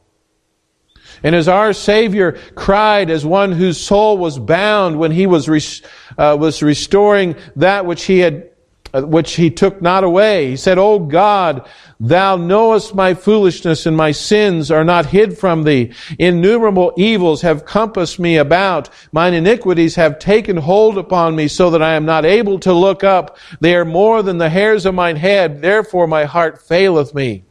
And 1.24 1.34
as 1.34 1.48
our 1.48 1.74
Savior 1.74 2.34
cried 2.56 3.10
as 3.10 3.26
one 3.26 3.52
whose 3.52 3.80
soul 3.80 4.18
was 4.18 4.38
bound 4.38 5.00
when 5.00 5.12
he 5.12 5.26
was, 5.26 5.48
res- 5.48 5.82
uh, 6.18 6.36
was 6.40 6.62
restoring 6.62 7.36
that 7.56 7.86
which 7.86 8.04
he 8.04 8.20
had, 8.20 8.52
Uh, 8.96 9.02
which 9.02 9.34
he 9.34 9.50
took 9.50 9.82
not 9.82 10.06
away. 10.06 10.52
He 10.52 10.56
said, 10.56 10.78
O 10.78 11.00
God, 11.00 11.68
thou 12.00 12.38
knowest 12.38 12.96
my 12.96 13.14
foolishness 13.14 13.86
and 13.86 13.98
my 13.98 14.12
sins 14.12 14.72
are 14.72 14.86
not 14.86 15.08
hid 15.08 15.38
from 15.38 15.64
thee. 15.64 15.92
Innumerable 16.18 16.94
evils 16.96 17.42
have 17.42 17.66
compassed 17.66 18.20
me 18.20 18.38
about. 18.38 18.90
Mine 19.12 19.34
iniquities 19.34 19.96
have 19.96 20.18
taken 20.18 20.56
hold 20.56 20.98
upon 20.98 21.36
me 21.36 21.50
so 21.50 21.72
that 21.72 21.84
I 21.84 21.96
am 21.96 22.06
not 22.06 22.24
able 22.24 22.58
to 22.60 22.72
look 22.72 23.04
up. 23.04 23.38
They 23.60 23.76
are 23.76 23.84
more 23.84 24.24
than 24.24 24.38
the 24.38 24.50
hairs 24.50 24.86
of 24.86 24.96
mine 24.96 25.18
head. 25.18 25.62
Therefore 25.62 26.08
my 26.08 26.24
heart 26.24 26.62
faileth 26.62 27.14
me. 27.14 27.44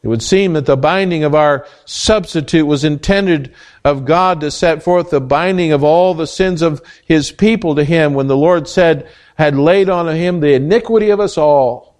It 0.00 0.06
would 0.06 0.22
seem 0.22 0.52
that 0.52 0.66
the 0.66 0.76
binding 0.76 1.24
of 1.24 1.34
our 1.34 1.66
substitute 1.84 2.66
was 2.66 2.84
intended 2.84 3.52
of 3.88 4.04
God 4.04 4.40
to 4.40 4.50
set 4.50 4.82
forth 4.82 5.10
the 5.10 5.20
binding 5.20 5.72
of 5.72 5.82
all 5.82 6.14
the 6.14 6.26
sins 6.26 6.62
of 6.62 6.82
his 7.04 7.32
people 7.32 7.74
to 7.74 7.84
him 7.84 8.14
when 8.14 8.26
the 8.26 8.36
Lord 8.36 8.68
said, 8.68 9.08
had 9.36 9.56
laid 9.56 9.88
on 9.88 10.14
him 10.14 10.40
the 10.40 10.52
iniquity 10.54 11.10
of 11.10 11.20
us 11.20 11.38
all, 11.38 11.96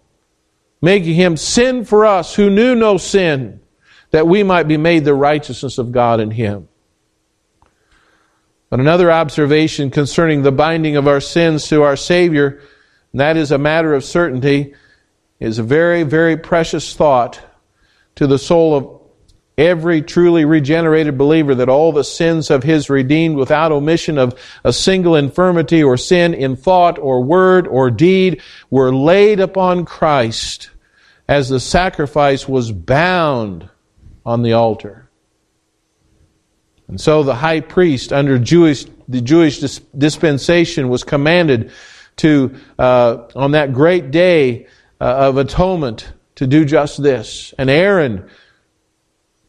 making 0.82 1.14
him 1.14 1.36
sin 1.36 1.84
for 1.84 2.06
us 2.06 2.34
who 2.34 2.50
knew 2.50 2.74
no 2.74 2.98
sin, 2.98 3.60
that 4.10 4.26
we 4.26 4.42
might 4.42 4.68
be 4.68 4.76
made 4.76 5.04
the 5.04 5.14
righteousness 5.14 5.78
of 5.78 5.92
God 5.92 6.20
in 6.20 6.30
him. 6.30 6.68
But 8.70 8.80
another 8.80 9.10
observation 9.10 9.90
concerning 9.90 10.42
the 10.42 10.52
binding 10.52 10.96
of 10.96 11.08
our 11.08 11.20
sins 11.20 11.68
to 11.68 11.82
our 11.82 11.96
Savior, 11.96 12.60
and 13.12 13.20
that 13.20 13.36
is 13.36 13.50
a 13.50 13.58
matter 13.58 13.94
of 13.94 14.04
certainty, 14.04 14.74
is 15.40 15.58
a 15.58 15.62
very, 15.62 16.02
very 16.02 16.36
precious 16.36 16.94
thought 16.94 17.40
to 18.16 18.26
the 18.26 18.38
soul 18.38 18.74
of 18.74 18.97
every 19.58 20.00
truly 20.00 20.44
regenerated 20.44 21.18
believer 21.18 21.56
that 21.56 21.68
all 21.68 21.92
the 21.92 22.04
sins 22.04 22.50
of 22.50 22.62
his 22.62 22.88
redeemed 22.88 23.36
without 23.36 23.72
omission 23.72 24.16
of 24.16 24.38
a 24.64 24.72
single 24.72 25.16
infirmity 25.16 25.82
or 25.82 25.96
sin 25.96 26.32
in 26.32 26.54
thought 26.56 26.98
or 26.98 27.22
word 27.22 27.66
or 27.66 27.90
deed 27.90 28.40
were 28.70 28.94
laid 28.94 29.40
upon 29.40 29.84
Christ 29.84 30.70
as 31.28 31.48
the 31.48 31.60
sacrifice 31.60 32.48
was 32.48 32.70
bound 32.70 33.68
on 34.24 34.42
the 34.42 34.52
altar. 34.52 35.10
And 36.86 37.00
so 37.00 37.22
the 37.22 37.34
high 37.34 37.60
priest 37.60 38.12
under 38.12 38.38
Jewish, 38.38 38.86
the 39.08 39.20
Jewish 39.20 39.58
dispensation 39.58 40.88
was 40.88 41.04
commanded 41.04 41.70
to, 42.18 42.54
uh, 42.78 43.24
on 43.34 43.52
that 43.52 43.72
great 43.72 44.10
day 44.10 44.66
uh, 45.00 45.04
of 45.04 45.36
atonement, 45.36 46.12
to 46.36 46.46
do 46.46 46.64
just 46.64 47.02
this. 47.02 47.52
And 47.58 47.68
Aaron 47.68 48.28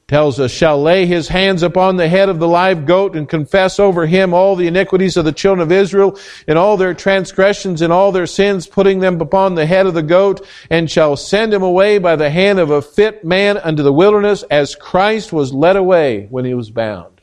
tells 0.10 0.40
us, 0.40 0.50
shall 0.50 0.82
lay 0.82 1.06
his 1.06 1.28
hands 1.28 1.62
upon 1.62 1.96
the 1.96 2.10
head 2.10 2.30
of 2.30 2.40
the 2.40 2.48
live 2.48 2.88
goat 2.88 3.16
and 3.16 3.30
confess 3.30 3.80
over 3.80 4.08
him 4.08 4.34
all 4.34 4.56
the 4.56 4.66
iniquities 4.66 5.16
of 5.18 5.24
the 5.24 5.32
children 5.32 5.64
of 5.64 5.72
Israel 5.72 6.18
and 6.48 6.58
all 6.58 6.78
their 6.78 6.96
transgressions 6.96 7.84
and 7.84 7.94
all 7.94 8.12
their 8.12 8.26
sins, 8.26 8.66
putting 8.66 9.00
them 9.00 9.22
upon 9.22 9.54
the 9.54 9.68
head 9.68 9.86
of 9.86 9.94
the 9.94 10.02
goat, 10.02 10.46
and 10.72 10.90
shall 10.90 11.16
send 11.16 11.54
him 11.54 11.62
away 11.62 12.00
by 12.00 12.16
the 12.16 12.32
hand 12.32 12.58
of 12.58 12.72
a 12.72 12.82
fit 12.82 13.24
man 13.24 13.56
unto 13.60 13.84
the 13.84 13.94
wilderness, 13.94 14.42
as 14.50 14.74
Christ 14.74 15.32
was 15.32 15.54
led 15.54 15.76
away 15.76 16.26
when 16.32 16.44
he 16.44 16.56
was 16.56 16.72
bound. 16.72 17.22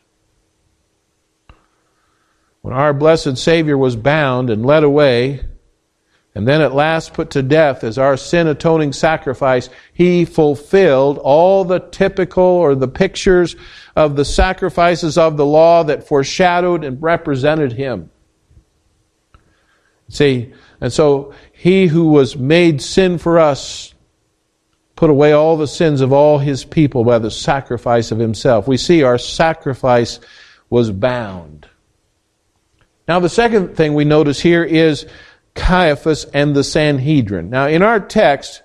When 2.62 2.72
our 2.72 2.94
blessed 2.94 3.36
Savior 3.36 3.76
was 3.76 3.96
bound 3.96 4.48
and 4.48 4.64
led 4.64 4.84
away, 4.84 5.40
and 6.36 6.46
then 6.46 6.60
at 6.60 6.74
last 6.74 7.14
put 7.14 7.30
to 7.30 7.42
death 7.42 7.82
as 7.82 7.96
our 7.96 8.14
sin 8.18 8.46
atoning 8.46 8.92
sacrifice, 8.92 9.70
he 9.94 10.26
fulfilled 10.26 11.16
all 11.16 11.64
the 11.64 11.78
typical 11.78 12.44
or 12.44 12.74
the 12.74 12.86
pictures 12.86 13.56
of 13.96 14.16
the 14.16 14.24
sacrifices 14.26 15.16
of 15.16 15.38
the 15.38 15.46
law 15.46 15.82
that 15.84 16.06
foreshadowed 16.06 16.84
and 16.84 17.02
represented 17.02 17.72
him. 17.72 18.10
See, 20.10 20.52
and 20.78 20.92
so 20.92 21.32
he 21.52 21.86
who 21.86 22.10
was 22.10 22.36
made 22.36 22.82
sin 22.82 23.16
for 23.16 23.38
us 23.38 23.94
put 24.94 25.08
away 25.08 25.32
all 25.32 25.56
the 25.56 25.66
sins 25.66 26.02
of 26.02 26.12
all 26.12 26.36
his 26.36 26.66
people 26.66 27.02
by 27.02 27.18
the 27.18 27.30
sacrifice 27.30 28.12
of 28.12 28.18
himself. 28.18 28.68
We 28.68 28.76
see 28.76 29.02
our 29.02 29.16
sacrifice 29.16 30.20
was 30.68 30.90
bound. 30.90 31.66
Now, 33.08 33.20
the 33.20 33.30
second 33.30 33.74
thing 33.74 33.94
we 33.94 34.04
notice 34.04 34.38
here 34.38 34.64
is 34.64 35.06
Caiaphas 35.56 36.24
and 36.32 36.54
the 36.54 36.62
Sanhedrin. 36.62 37.50
Now, 37.50 37.66
in 37.66 37.82
our 37.82 37.98
text, 37.98 38.62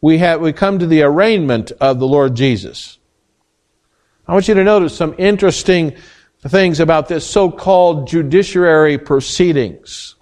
we 0.00 0.18
have 0.18 0.40
we 0.40 0.52
come 0.52 0.78
to 0.78 0.86
the 0.86 1.02
arraignment 1.02 1.72
of 1.80 1.98
the 1.98 2.06
Lord 2.06 2.34
Jesus. 2.34 2.98
I 4.26 4.32
want 4.32 4.48
you 4.48 4.54
to 4.54 4.64
notice 4.64 4.96
some 4.96 5.14
interesting 5.18 5.96
things 6.46 6.80
about 6.80 7.08
this 7.08 7.26
so-called 7.26 8.08
judiciary 8.08 8.98
proceedings. 8.98 10.16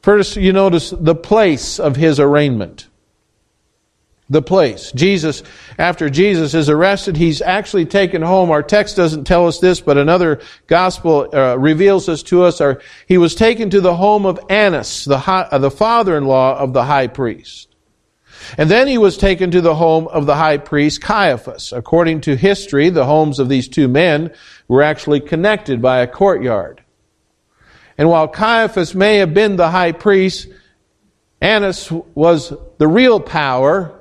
First, 0.00 0.36
you 0.36 0.52
notice 0.52 0.90
the 0.90 1.14
place 1.14 1.80
of 1.80 1.96
his 1.96 2.20
arraignment. 2.20 2.87
The 4.30 4.42
place. 4.42 4.92
Jesus, 4.92 5.42
after 5.78 6.10
Jesus 6.10 6.52
is 6.54 6.68
arrested, 6.68 7.16
he's 7.16 7.40
actually 7.40 7.86
taken 7.86 8.20
home. 8.20 8.50
Our 8.50 8.62
text 8.62 8.96
doesn't 8.96 9.24
tell 9.24 9.46
us 9.46 9.58
this, 9.58 9.80
but 9.80 9.96
another 9.96 10.40
gospel 10.66 11.28
uh, 11.32 11.56
reveals 11.58 12.06
this 12.06 12.22
to 12.24 12.42
us. 12.44 12.60
Our, 12.60 12.82
he 13.06 13.16
was 13.16 13.34
taken 13.34 13.70
to 13.70 13.80
the 13.80 13.96
home 13.96 14.26
of 14.26 14.38
Annas, 14.50 15.06
the, 15.06 15.18
high, 15.18 15.48
uh, 15.50 15.58
the 15.58 15.70
father-in-law 15.70 16.58
of 16.58 16.74
the 16.74 16.84
high 16.84 17.06
priest. 17.06 17.74
And 18.56 18.70
then 18.70 18.86
he 18.86 18.98
was 18.98 19.16
taken 19.16 19.50
to 19.50 19.60
the 19.60 19.74
home 19.74 20.08
of 20.08 20.26
the 20.26 20.36
high 20.36 20.58
priest 20.58 21.00
Caiaphas. 21.00 21.72
According 21.72 22.20
to 22.22 22.36
history, 22.36 22.90
the 22.90 23.06
homes 23.06 23.38
of 23.38 23.48
these 23.48 23.68
two 23.68 23.88
men 23.88 24.32
were 24.68 24.82
actually 24.82 25.20
connected 25.20 25.82
by 25.82 26.00
a 26.00 26.06
courtyard. 26.06 26.82
And 27.96 28.08
while 28.08 28.28
Caiaphas 28.28 28.94
may 28.94 29.16
have 29.16 29.34
been 29.34 29.56
the 29.56 29.70
high 29.70 29.92
priest, 29.92 30.48
Annas 31.40 31.90
was 31.90 32.52
the 32.78 32.86
real 32.86 33.20
power 33.20 33.97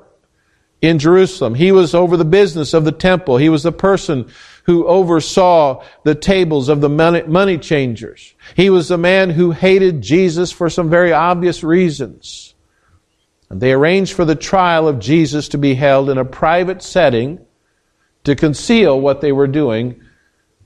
in 0.82 1.00
Jerusalem. 1.00 1.56
He 1.56 1.72
was 1.72 1.96
over 1.96 2.18
the 2.18 2.26
business 2.26 2.74
of 2.74 2.86
the 2.86 2.92
temple. 2.92 3.38
He 3.38 3.50
was 3.50 3.64
the 3.64 3.72
person 3.72 4.30
who 4.66 4.86
oversaw 4.86 5.84
the 6.04 6.16
tables 6.16 6.70
of 6.70 6.82
the 6.82 6.90
money, 6.90 7.24
money 7.24 7.58
changers. 7.58 8.36
He 8.56 8.70
was 8.70 8.90
the 8.90 8.98
man 8.98 9.30
who 9.30 9.52
hated 9.52 10.02
Jesus 10.02 10.52
for 10.52 10.70
some 10.70 10.90
very 10.90 11.14
obvious 11.14 11.64
reasons. 11.64 12.54
And 13.50 13.62
they 13.62 13.72
arranged 13.72 14.14
for 14.14 14.26
the 14.26 14.36
trial 14.36 14.88
of 14.88 15.00
Jesus 15.00 15.50
to 15.50 15.58
be 15.58 15.74
held 15.74 16.10
in 16.10 16.18
a 16.18 16.26
private 16.26 16.82
setting 16.82 17.40
to 18.26 18.36
conceal 18.36 19.00
what 19.00 19.22
they 19.22 19.32
were 19.32 19.48
doing 19.48 20.02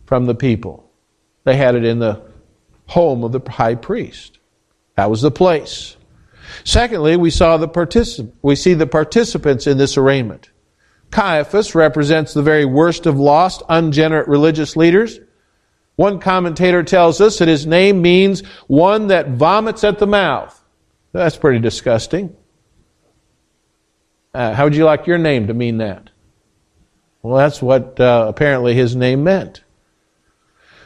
from 0.07 0.25
the 0.25 0.35
people. 0.35 0.91
They 1.43 1.55
had 1.55 1.75
it 1.75 1.85
in 1.85 1.99
the 1.99 2.23
home 2.87 3.23
of 3.23 3.31
the 3.31 3.51
high 3.51 3.75
priest. 3.75 4.39
That 4.95 5.11
was 5.11 5.21
the 5.21 5.31
place. 5.31 5.95
Secondly, 6.63 7.17
we 7.17 7.29
saw 7.29 7.57
the 7.57 7.67
particip- 7.67 8.31
we 8.41 8.55
see 8.55 8.73
the 8.73 8.87
participants 8.87 9.67
in 9.67 9.77
this 9.77 9.97
arraignment. 9.97 10.49
Caiaphas 11.11 11.75
represents 11.75 12.33
the 12.33 12.41
very 12.41 12.65
worst 12.65 13.05
of 13.05 13.19
lost, 13.19 13.63
ungenerate 13.67 14.27
religious 14.27 14.75
leaders. 14.75 15.19
One 15.95 16.19
commentator 16.19 16.83
tells 16.83 17.19
us 17.19 17.39
that 17.39 17.47
his 17.47 17.67
name 17.67 18.01
means 18.01 18.43
one 18.67 19.07
that 19.07 19.29
vomits 19.29 19.83
at 19.83 19.99
the 19.99 20.07
mouth. 20.07 20.57
That's 21.11 21.35
pretty 21.35 21.59
disgusting. 21.59 22.35
Uh, 24.33 24.53
how 24.53 24.63
would 24.63 24.75
you 24.75 24.85
like 24.85 25.07
your 25.07 25.17
name 25.17 25.47
to 25.47 25.53
mean 25.53 25.79
that? 25.79 26.09
Well, 27.21 27.37
that's 27.37 27.61
what 27.61 27.99
uh, 27.99 28.25
apparently 28.29 28.73
his 28.73 28.95
name 28.95 29.23
meant. 29.23 29.63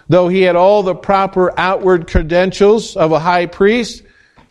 Though 0.09 0.27
he 0.27 0.41
had 0.41 0.55
all 0.55 0.83
the 0.83 0.95
proper 0.95 1.57
outward 1.57 2.07
credentials 2.07 2.97
of 2.97 3.11
a 3.11 3.19
high 3.19 3.45
priest, 3.45 4.03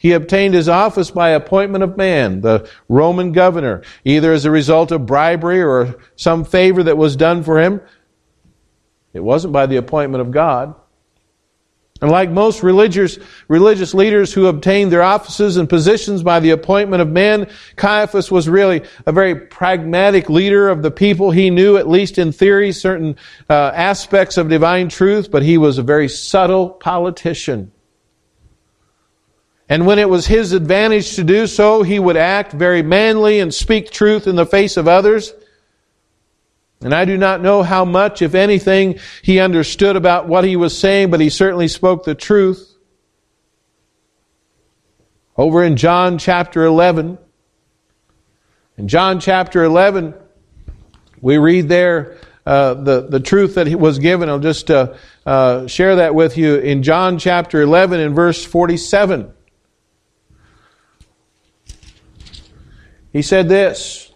he 0.04 0.12
obtained 0.12 0.52
his 0.52 0.68
office 0.68 1.10
by 1.10 1.30
appointment 1.30 1.82
of 1.82 1.96
man, 1.96 2.42
the 2.42 2.68
Roman 2.90 3.32
governor, 3.32 3.80
either 4.04 4.34
as 4.34 4.44
a 4.44 4.50
result 4.50 4.92
of 4.92 5.06
bribery 5.06 5.62
or 5.62 5.98
some 6.14 6.44
favor 6.44 6.82
that 6.82 6.98
was 6.98 7.16
done 7.16 7.42
for 7.42 7.58
him. 7.58 7.80
It 9.14 9.20
wasn't 9.20 9.54
by 9.54 9.64
the 9.64 9.78
appointment 9.78 10.20
of 10.20 10.30
God. 10.30 10.74
And 12.02 12.10
like 12.10 12.28
most 12.28 12.62
religious, 12.62 13.18
religious 13.48 13.94
leaders 13.94 14.30
who 14.30 14.46
obtained 14.48 14.92
their 14.92 15.02
offices 15.02 15.56
and 15.56 15.70
positions 15.70 16.22
by 16.22 16.38
the 16.38 16.50
appointment 16.50 17.00
of 17.00 17.08
men, 17.08 17.50
Caiaphas 17.76 18.30
was 18.30 18.46
really 18.46 18.82
a 19.06 19.12
very 19.12 19.34
pragmatic 19.34 20.28
leader 20.28 20.68
of 20.68 20.82
the 20.82 20.90
people. 20.90 21.30
He 21.30 21.48
knew, 21.48 21.78
at 21.78 21.88
least 21.88 22.18
in 22.18 22.30
theory, 22.30 22.72
certain 22.72 23.16
uh, 23.48 23.72
aspects 23.74 24.36
of 24.36 24.50
divine 24.50 24.90
truth, 24.90 25.30
but 25.30 25.42
he 25.42 25.56
was 25.56 25.78
a 25.78 25.82
very 25.82 26.10
subtle 26.10 26.68
politician. 26.68 27.72
And 29.68 29.86
when 29.86 29.98
it 29.98 30.08
was 30.08 30.26
his 30.26 30.52
advantage 30.52 31.16
to 31.16 31.24
do 31.24 31.46
so, 31.46 31.82
he 31.82 31.98
would 31.98 32.16
act 32.16 32.52
very 32.52 32.82
manly 32.82 33.40
and 33.40 33.52
speak 33.52 33.90
truth 33.90 34.26
in 34.26 34.36
the 34.36 34.46
face 34.46 34.76
of 34.76 34.86
others. 34.86 35.32
And 36.82 36.94
I 36.94 37.06
do 37.06 37.16
not 37.16 37.40
know 37.40 37.62
how 37.62 37.86
much, 37.86 38.20
if 38.20 38.34
anything, 38.34 38.98
he 39.22 39.40
understood 39.40 39.96
about 39.96 40.28
what 40.28 40.44
he 40.44 40.56
was 40.56 40.78
saying, 40.78 41.10
but 41.10 41.20
he 41.20 41.30
certainly 41.30 41.68
spoke 41.68 42.04
the 42.04 42.14
truth. 42.14 42.76
Over 45.36 45.64
in 45.64 45.76
John 45.76 46.18
chapter 46.18 46.64
11, 46.64 47.18
in 48.76 48.88
John 48.88 49.18
chapter 49.18 49.64
11, 49.64 50.14
we 51.20 51.38
read 51.38 51.68
there 51.68 52.18
uh, 52.44 52.74
the, 52.74 53.06
the 53.08 53.20
truth 53.20 53.54
that 53.54 53.68
was 53.74 53.98
given. 53.98 54.28
I'll 54.28 54.38
just 54.38 54.70
uh, 54.70 54.94
uh, 55.24 55.66
share 55.66 55.96
that 55.96 56.14
with 56.14 56.36
you 56.36 56.56
in 56.56 56.82
John 56.82 57.18
chapter 57.18 57.62
11 57.62 57.98
and 57.98 58.14
verse 58.14 58.44
47. 58.44 59.33
He 63.14 63.22
said 63.22 63.48
this, 63.48 64.12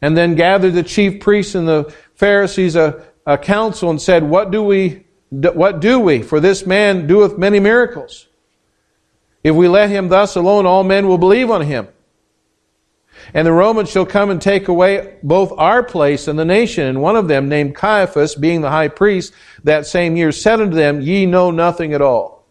and 0.00 0.16
then 0.16 0.34
gathered 0.34 0.72
the 0.72 0.82
chief 0.82 1.20
priests 1.20 1.54
and 1.54 1.68
the 1.68 1.94
Pharisees 2.14 2.74
a, 2.74 3.04
a 3.26 3.36
council 3.36 3.90
and 3.90 4.00
said, 4.00 4.24
What 4.24 4.50
do 4.50 4.62
we 4.64 5.04
what 5.30 5.80
do 5.80 6.00
we? 6.00 6.22
For 6.22 6.40
this 6.40 6.66
man 6.66 7.06
doeth 7.06 7.38
many 7.38 7.60
miracles. 7.60 8.28
If 9.44 9.54
we 9.54 9.68
let 9.68 9.90
him 9.90 10.08
thus 10.08 10.36
alone, 10.36 10.66
all 10.66 10.84
men 10.84 11.06
will 11.06 11.18
believe 11.18 11.50
on 11.50 11.62
him. 11.62 11.88
And 13.34 13.46
the 13.46 13.52
Romans 13.52 13.90
shall 13.90 14.06
come 14.06 14.30
and 14.30 14.40
take 14.40 14.68
away 14.68 15.18
both 15.22 15.52
our 15.56 15.82
place 15.82 16.28
and 16.28 16.38
the 16.38 16.44
nation. 16.44 16.86
And 16.86 17.00
one 17.00 17.16
of 17.16 17.28
them, 17.28 17.48
named 17.48 17.74
Caiaphas, 17.74 18.34
being 18.34 18.62
the 18.62 18.70
high 18.70 18.88
priest, 18.88 19.32
that 19.64 19.86
same 19.86 20.16
year 20.16 20.32
said 20.32 20.60
unto 20.60 20.76
them, 20.76 21.00
Ye 21.00 21.26
know 21.26 21.50
nothing 21.50 21.92
at 21.92 22.02
all 22.02 22.41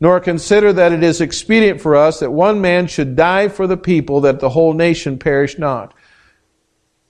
nor 0.00 0.20
consider 0.20 0.72
that 0.72 0.92
it 0.92 1.02
is 1.02 1.20
expedient 1.20 1.80
for 1.80 1.96
us 1.96 2.20
that 2.20 2.30
one 2.30 2.60
man 2.60 2.86
should 2.86 3.16
die 3.16 3.48
for 3.48 3.66
the 3.66 3.76
people, 3.76 4.20
that 4.20 4.40
the 4.40 4.50
whole 4.50 4.72
nation 4.72 5.18
perish 5.18 5.58
not. 5.58 5.92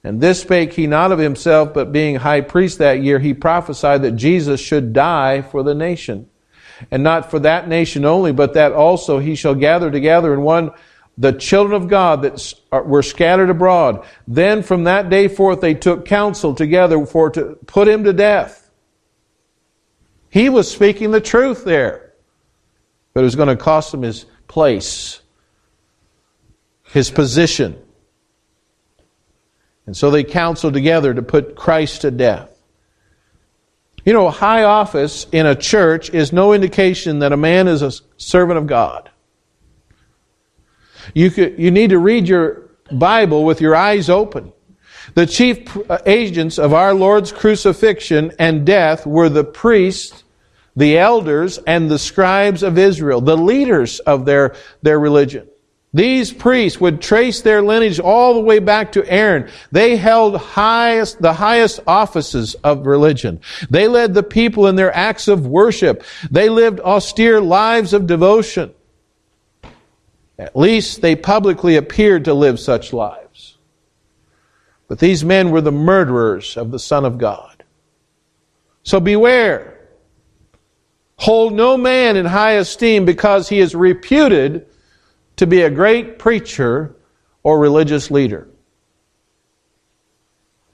And 0.02 0.20
this 0.20 0.40
spake 0.40 0.72
he 0.72 0.86
not 0.86 1.12
of 1.12 1.18
himself, 1.18 1.74
but 1.74 1.92
being 1.92 2.16
high 2.16 2.40
priest 2.40 2.78
that 2.78 3.02
year, 3.02 3.18
he 3.18 3.34
prophesied 3.34 4.02
that 4.02 4.12
Jesus 4.12 4.60
should 4.60 4.92
die 4.92 5.42
for 5.42 5.62
the 5.62 5.74
nation. 5.74 6.30
And 6.90 7.02
not 7.02 7.30
for 7.30 7.40
that 7.40 7.68
nation 7.68 8.04
only, 8.04 8.32
but 8.32 8.54
that 8.54 8.72
also 8.72 9.18
he 9.18 9.34
shall 9.34 9.54
gather 9.54 9.90
together 9.90 10.32
in 10.32 10.42
one 10.42 10.70
the 11.18 11.32
children 11.32 11.82
of 11.82 11.88
God 11.88 12.22
that 12.22 12.54
were 12.86 13.02
scattered 13.02 13.50
abroad. 13.50 14.06
Then 14.28 14.62
from 14.62 14.84
that 14.84 15.10
day 15.10 15.26
forth 15.26 15.60
they 15.60 15.74
took 15.74 16.06
counsel 16.06 16.54
together 16.54 17.04
for 17.04 17.30
to 17.30 17.58
put 17.66 17.88
him 17.88 18.04
to 18.04 18.12
death. 18.12 18.70
He 20.30 20.48
was 20.48 20.70
speaking 20.70 21.10
the 21.10 21.20
truth 21.20 21.64
there 21.64 22.07
but 23.18 23.22
it 23.22 23.24
was 23.24 23.34
going 23.34 23.48
to 23.48 23.56
cost 23.56 23.92
him 23.92 24.02
his 24.02 24.26
place, 24.46 25.22
his 26.84 27.10
position. 27.10 27.76
And 29.86 29.96
so 29.96 30.12
they 30.12 30.22
counseled 30.22 30.72
together 30.72 31.12
to 31.12 31.20
put 31.20 31.56
Christ 31.56 32.02
to 32.02 32.12
death. 32.12 32.56
You 34.04 34.12
know, 34.12 34.30
high 34.30 34.62
office 34.62 35.26
in 35.32 35.46
a 35.46 35.56
church 35.56 36.10
is 36.10 36.32
no 36.32 36.52
indication 36.52 37.18
that 37.18 37.32
a 37.32 37.36
man 37.36 37.66
is 37.66 37.82
a 37.82 37.90
servant 38.18 38.56
of 38.56 38.68
God. 38.68 39.10
You, 41.12 41.32
could, 41.32 41.58
you 41.58 41.72
need 41.72 41.90
to 41.90 41.98
read 41.98 42.28
your 42.28 42.70
Bible 42.92 43.44
with 43.44 43.60
your 43.60 43.74
eyes 43.74 44.08
open. 44.08 44.52
The 45.14 45.26
chief 45.26 45.76
uh, 45.90 45.98
agents 46.06 46.56
of 46.56 46.72
our 46.72 46.94
Lord's 46.94 47.32
crucifixion 47.32 48.30
and 48.38 48.64
death 48.64 49.04
were 49.04 49.28
the 49.28 49.42
priests 49.42 50.22
the 50.78 50.96
elders 50.96 51.58
and 51.66 51.90
the 51.90 51.98
scribes 51.98 52.62
of 52.62 52.78
Israel, 52.78 53.20
the 53.20 53.36
leaders 53.36 53.98
of 53.98 54.24
their, 54.24 54.54
their 54.80 54.98
religion. 54.98 55.48
These 55.92 56.32
priests 56.32 56.80
would 56.80 57.02
trace 57.02 57.40
their 57.40 57.62
lineage 57.62 57.98
all 57.98 58.34
the 58.34 58.40
way 58.40 58.60
back 58.60 58.92
to 58.92 59.10
Aaron. 59.10 59.50
They 59.72 59.96
held 59.96 60.36
highest, 60.36 61.20
the 61.20 61.32
highest 61.32 61.80
offices 61.84 62.54
of 62.62 62.86
religion. 62.86 63.40
They 63.68 63.88
led 63.88 64.14
the 64.14 64.22
people 64.22 64.68
in 64.68 64.76
their 64.76 64.94
acts 64.94 65.26
of 65.26 65.48
worship. 65.48 66.04
They 66.30 66.48
lived 66.48 66.78
austere 66.78 67.40
lives 67.40 67.92
of 67.92 68.06
devotion. 68.06 68.72
At 70.38 70.54
least 70.54 71.00
they 71.00 71.16
publicly 71.16 71.74
appeared 71.74 72.26
to 72.26 72.34
live 72.34 72.60
such 72.60 72.92
lives. 72.92 73.56
But 74.86 75.00
these 75.00 75.24
men 75.24 75.50
were 75.50 75.60
the 75.60 75.72
murderers 75.72 76.56
of 76.56 76.70
the 76.70 76.78
Son 76.78 77.04
of 77.04 77.18
God. 77.18 77.64
So 78.84 79.00
beware. 79.00 79.77
Hold 81.18 81.52
no 81.52 81.76
man 81.76 82.16
in 82.16 82.26
high 82.26 82.52
esteem 82.52 83.04
because 83.04 83.48
he 83.48 83.58
is 83.58 83.74
reputed 83.74 84.66
to 85.36 85.46
be 85.46 85.62
a 85.62 85.70
great 85.70 86.18
preacher 86.18 86.96
or 87.42 87.58
religious 87.58 88.10
leader. 88.10 88.48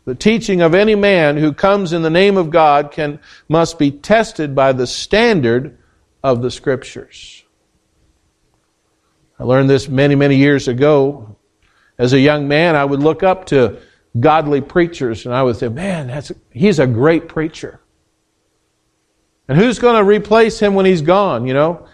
The 0.05 0.15
teaching 0.15 0.61
of 0.61 0.75
any 0.75 0.95
man 0.95 1.39
who 1.39 1.53
comes 1.53 1.95
in 1.95 2.03
the 2.03 2.11
name 2.11 2.37
of 2.37 2.51
God 2.51 2.91
can, 2.91 3.21
must 3.49 3.79
be 3.79 3.91
tested 3.91 4.55
by 4.55 4.73
the 4.73 4.87
standard 4.87 5.79
of 6.23 6.43
the 6.43 6.51
Scriptures. 6.51 7.43
I 9.39 9.45
learned 9.45 9.71
this 9.71 9.89
many, 9.89 10.15
many 10.15 10.37
years 10.37 10.69
ago. 10.69 11.37
As 11.97 12.13
a 12.13 12.19
young 12.19 12.49
man, 12.49 12.77
I 12.77 12.85
would 12.85 13.01
look 13.01 13.23
up 13.23 13.47
to 13.47 13.81
godly 14.19 14.61
preachers 14.61 15.25
and 15.25 15.35
I 15.35 15.43
would 15.43 15.57
say, 15.57 15.69
man, 15.69 16.09
that's, 16.09 16.33
he's 16.51 16.79
a 16.79 16.87
great 16.87 17.29
preacher. 17.29 17.81
And 19.49 19.59
who's 19.59 19.79
going 19.79 19.97
to 19.97 20.05
replace 20.05 20.59
him 20.59 20.75
when 20.75 20.87
he's 20.87 21.03
gone, 21.03 21.47
you 21.47 21.55
know? 21.55 21.87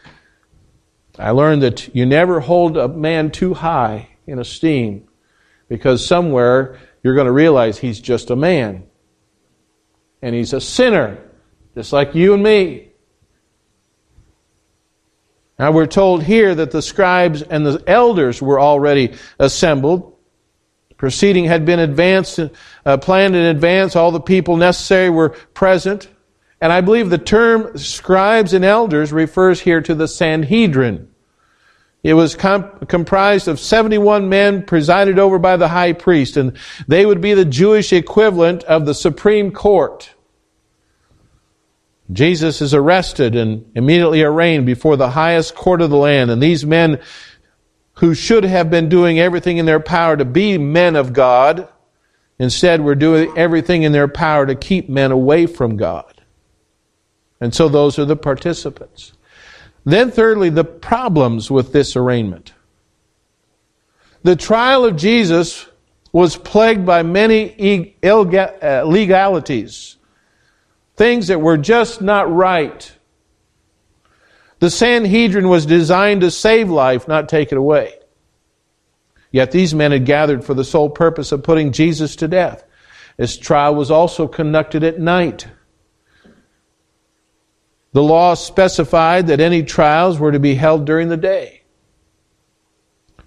I 1.19 1.31
learned 1.33 1.63
that 1.63 1.95
you 1.95 2.07
never 2.07 2.41
hold 2.41 2.77
a 2.77 2.89
man 2.89 3.31
too 3.31 3.55
high 3.55 4.09
in 4.27 4.39
esteem 4.39 5.09
because 5.69 6.07
somewhere 6.07 6.79
you're 7.03 7.15
going 7.15 7.27
to 7.27 7.33
realize 7.33 7.79
he's 7.79 8.01
just 8.01 8.31
a 8.31 8.37
man. 8.37 8.85
And 10.23 10.35
he's 10.35 10.53
a 10.53 10.61
sinner, 10.61 11.19
just 11.75 11.93
like 11.93 12.15
you 12.15 12.35
and 12.35 12.43
me. 12.43 12.89
Now 15.59 15.73
we're 15.73 15.87
told 15.87 16.23
here 16.23 16.55
that 16.55 16.71
the 16.71 16.81
scribes 16.81 17.43
and 17.43 17.67
the 17.67 17.83
elders 17.87 18.41
were 18.41 18.61
already 18.61 19.15
assembled. 19.39 20.17
Proceeding 20.97 21.45
had 21.45 21.65
been 21.65 21.79
advanced, 21.79 22.41
uh, 22.87 22.97
planned 22.99 23.35
in 23.35 23.45
advance. 23.45 23.97
All 23.97 24.11
the 24.11 24.21
people 24.21 24.57
necessary 24.57 25.11
were 25.11 25.31
present. 25.31 26.09
And 26.61 26.73
I 26.73 26.83
believe 26.83 27.09
the 27.09 27.19
term 27.19 27.79
scribes 27.79 28.53
and 28.53 28.65
elders 28.65 29.13
refers 29.13 29.61
here 29.61 29.81
to 29.81 29.95
the 29.95 30.09
Sanhedrin. 30.09 31.09
It 32.03 32.15
was 32.15 32.35
comp- 32.35 32.89
comprised 32.89 33.49
of 33.49 33.61
71 33.61 34.29
men 34.29 34.65
presided 34.65 35.19
over 35.19 35.39
by 35.39 35.57
the 35.57 35.69
high 35.69 35.93
priest, 35.93 36.37
and 36.37 36.57
they 36.89 37.05
would 37.05 37.21
be 37.21 37.35
the 37.35 37.45
Jewish 37.45 37.93
equivalent 37.93 38.65
of 38.65 38.87
the 38.87 38.95
Supreme 38.95 39.53
Court. 39.53 40.11
Jesus 42.13 42.61
is 42.61 42.75
arrested 42.75 43.37
and 43.37 43.71
immediately 43.75 44.23
arraigned 44.23 44.67
before 44.67 44.97
the 44.97 45.11
highest 45.11 45.55
court 45.55 45.81
of 45.81 45.91
the 45.91 45.97
land. 45.97 46.31
And 46.31 46.43
these 46.43 46.67
men 46.67 47.01
who 47.95 48.15
should 48.15 48.45
have 48.45 48.71
been 48.71 48.89
doing 48.89 49.21
everything 49.21 49.59
in 49.59 49.67
their 49.67 49.81
power 49.81 50.17
to 50.17 50.25
be 50.25 50.59
men 50.59 50.97
of 50.97 51.13
God, 51.13 51.69
instead 52.39 52.81
were 52.81 52.95
doing 52.95 53.37
everything 53.37 53.83
in 53.83 53.93
their 53.93 54.09
power 54.09 54.47
to 54.47 54.55
keep 54.55 54.89
men 54.89 55.13
away 55.13 55.47
from 55.47 55.77
God. 55.77 56.20
And 57.41 57.55
so 57.55 57.69
those 57.69 57.99
are 57.99 58.05
the 58.05 58.17
participants. 58.17 59.13
Then 59.85 60.11
thirdly, 60.11 60.51
the 60.51 60.65
problems 60.65 61.51
with 61.51 61.73
this 61.73 61.97
arraignment. 61.97 62.53
The 64.23 64.37
trial 64.37 64.85
of 64.85 64.97
Jesus 64.97 65.67
was 66.13 66.37
plagued 66.37 66.85
by 66.85 67.03
many 67.03 67.95
illegalities 68.03 69.97
uh, 69.97 70.01
things 70.97 71.29
that 71.29 71.41
were 71.41 71.57
just 71.57 72.03
not 72.03 72.31
right. 72.31 72.93
The 74.59 74.69
Sanhedrin 74.69 75.49
was 75.49 75.65
designed 75.65 76.21
to 76.21 76.31
save 76.31 76.69
life, 76.69 77.09
not 77.09 77.31
take 77.31 77.53
it 77.53 77.57
away. 77.57 77.95
Yet 79.33 79.53
these 79.53 79.75
men 79.75 79.93
had 79.93 80.05
gathered 80.05 80.45
for 80.45 80.53
the 80.53 80.65
sole 80.65 80.91
purpose 80.91 81.33
of 81.33 81.43
putting 81.43 81.73
Jesus 81.73 82.17
to 82.17 82.29
death. 82.29 82.65
His 83.17 83.39
trial 83.39 83.75
was 83.75 83.91
also 83.91 84.29
conducted 84.29 84.85
at 84.85 85.01
night. 85.01 85.47
The 87.93 88.03
law 88.03 88.35
specified 88.35 89.27
that 89.29 89.41
any 89.41 89.63
trials 89.63 90.19
were 90.19 90.33
to 90.33 90.39
be 90.39 90.55
held 90.55 90.85
during 90.85 91.09
the 91.09 91.17
day. 91.17 91.63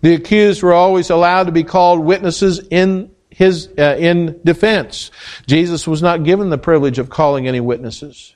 The 0.02 0.16
accused 0.16 0.64
were 0.64 0.74
always 0.74 1.10
allowed 1.10 1.44
to 1.46 1.52
be 1.52 1.64
called 1.64 2.00
witnesses 2.00 2.60
in 2.70 3.12
his 3.30 3.70
uh, 3.78 3.96
in 3.98 4.40
defense. 4.44 5.12
Jesus 5.48 5.88
was 5.88 6.02
not 6.02 6.24
given 6.24 6.50
the 6.50 6.58
privilege 6.58 7.00
of 7.00 7.10
calling 7.10 7.48
any 7.48 7.60
witnesses. 7.60 8.36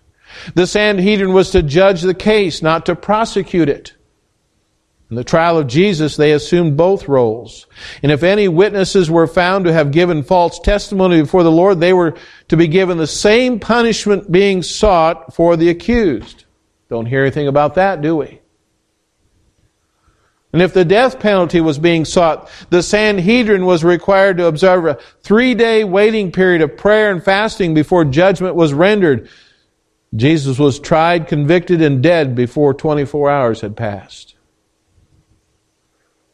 The 0.56 0.68
Sanhedrin 0.68 1.34
was 1.34 1.52
to 1.52 1.64
judge 1.64 2.02
the 2.02 2.14
case, 2.14 2.62
not 2.62 2.86
to 2.88 2.96
prosecute 2.96 3.70
it. 3.70 3.94
In 5.10 5.16
the 5.16 5.24
trial 5.24 5.58
of 5.58 5.68
Jesus, 5.68 6.18
they 6.18 6.34
assumed 6.34 6.76
both 6.76 7.08
roles. 7.08 7.66
And 8.04 8.12
if 8.12 8.24
any 8.24 8.50
witnesses 8.50 9.10
were 9.10 9.28
found 9.28 9.64
to 9.66 9.74
have 9.74 9.92
given 9.92 10.22
false 10.22 10.60
testimony 10.60 11.22
before 11.22 11.44
the 11.44 11.52
Lord, 11.52 11.80
they 11.80 11.94
were 11.94 12.18
to 12.50 12.58
be 12.58 12.68
given 12.68 12.98
the 12.98 13.08
same 13.08 13.60
punishment 13.60 14.30
being 14.30 14.64
sought 14.64 15.34
for 15.34 15.56
the 15.56 15.70
accused. 15.70 16.44
Don't 16.90 17.06
hear 17.06 17.22
anything 17.22 17.48
about 17.48 17.76
that, 17.76 18.02
do 18.02 18.18
we? 18.18 18.42
And 20.52 20.62
if 20.62 20.74
the 20.74 20.86
death 20.86 21.20
penalty 21.20 21.62
was 21.62 21.78
being 21.78 22.04
sought, 22.04 22.50
the 22.70 22.82
Sanhedrin 22.82 23.66
was 23.66 23.84
required 23.84 24.38
to 24.38 24.48
observe 24.48 24.86
a 24.86 24.98
three 25.22 25.54
day 25.54 25.84
waiting 25.84 26.32
period 26.32 26.62
of 26.62 26.78
prayer 26.78 27.12
and 27.12 27.24
fasting 27.24 27.74
before 27.74 28.04
judgment 28.04 28.56
was 28.56 28.74
rendered. 28.74 29.30
Jesus 30.16 30.58
was 30.58 30.80
tried, 30.80 31.28
convicted, 31.28 31.82
and 31.82 32.02
dead 32.02 32.34
before 32.34 32.74
24 32.74 33.30
hours 33.30 33.62
had 33.62 33.76
passed. 33.76 34.37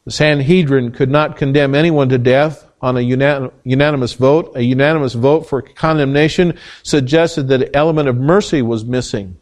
The 0.06 0.12
Sanhedrin 0.12 0.92
could 0.92 1.10
not 1.10 1.38
condemn 1.38 1.76
anyone 1.76 2.10
to 2.10 2.18
death 2.18 2.68
on 2.82 2.98
a 2.98 3.02
unanimous 3.02 4.14
vote. 4.14 4.52
A 4.56 4.62
unanimous 4.62 5.14
vote 5.14 5.48
for 5.48 5.62
condemnation 5.62 6.58
suggested 6.84 7.48
that 7.48 7.62
an 7.62 7.70
element 7.74 8.10
of 8.10 8.18
mercy 8.18 8.62
was 8.62 8.84
missing. 8.84 9.38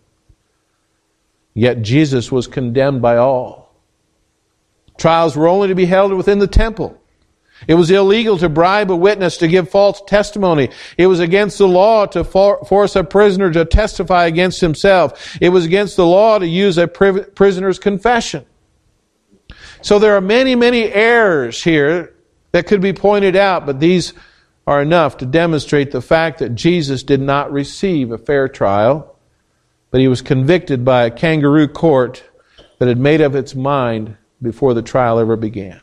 Yet 1.54 1.82
Jesus 1.82 2.32
was 2.32 2.46
condemned 2.48 3.02
by 3.02 3.18
all. 3.18 3.76
Trials 4.98 5.36
were 5.36 5.48
only 5.48 5.70
to 5.70 5.76
be 5.76 5.86
held 5.86 6.14
within 6.14 6.38
the 6.38 6.48
temple. 6.48 6.98
It 7.68 7.74
was 7.74 7.90
illegal 7.92 8.38
to 8.38 8.50
bribe 8.50 8.92
a 8.92 8.96
witness 8.96 9.38
to 9.38 9.48
give 9.48 9.70
false 9.70 10.02
testimony. 10.08 10.70
It 10.98 11.08
was 11.08 11.20
against 11.20 11.58
the 11.58 11.68
law 11.68 12.06
to 12.08 12.24
for, 12.24 12.64
force 12.66 12.96
a 12.96 13.04
prisoner 13.04 13.52
to 13.52 13.66
testify 13.66 14.26
against 14.26 14.62
himself. 14.62 15.38
It 15.42 15.50
was 15.50 15.66
against 15.66 15.96
the 15.96 16.06
law 16.06 16.38
to 16.40 16.48
use 16.48 16.78
a 16.78 16.88
prisoner's 16.88 17.80
confession. 17.80 18.46
So 19.82 20.00
there 20.00 20.16
are 20.16 20.22
many, 20.22 20.56
many 20.56 20.84
errors 20.92 21.64
here 21.64 22.14
that 22.52 22.68
could 22.68 22.82
be 22.82 22.94
pointed 22.94 23.36
out, 23.36 23.66
but 23.66 23.80
these 23.80 24.14
are 24.68 24.82
enough 24.82 25.18
to 25.18 25.26
demonstrate 25.26 25.92
the 25.92 26.02
fact 26.02 26.40
that 26.40 26.56
Jesus 26.56 27.04
did 27.04 27.20
not 27.20 27.52
receive 27.52 28.12
a 28.12 28.18
fair 28.18 28.48
trial, 28.48 29.18
but 29.90 30.00
he 30.00 30.08
was 30.08 30.22
convicted 30.22 30.86
by 30.86 31.04
a 31.04 31.12
kangaroo 31.12 31.68
court 31.68 32.24
that 32.80 32.88
had 32.88 32.98
made 32.98 33.22
up 33.22 33.34
its 33.34 33.56
mind 33.56 34.18
before 34.42 34.74
the 34.74 34.82
trial 34.82 35.20
ever 35.20 35.36
began. 35.36 35.82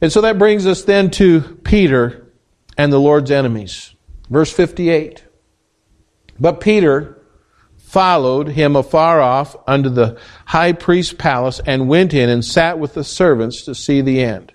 And 0.00 0.10
so 0.10 0.20
that 0.22 0.38
brings 0.38 0.66
us 0.66 0.82
then 0.82 1.10
to 1.12 1.40
Peter 1.64 2.26
and 2.76 2.92
the 2.92 3.00
Lord's 3.00 3.30
enemies. 3.30 3.94
Verse 4.30 4.52
58. 4.52 5.24
But 6.38 6.60
Peter 6.60 7.19
followed 7.90 8.46
him 8.46 8.76
afar 8.76 9.20
off 9.20 9.56
unto 9.66 9.88
the 9.88 10.16
high 10.46 10.72
priest's 10.72 11.12
palace 11.12 11.60
and 11.66 11.88
went 11.88 12.14
in 12.14 12.28
and 12.28 12.44
sat 12.44 12.78
with 12.78 12.94
the 12.94 13.02
servants 13.02 13.62
to 13.62 13.74
see 13.74 14.00
the 14.00 14.22
end. 14.22 14.52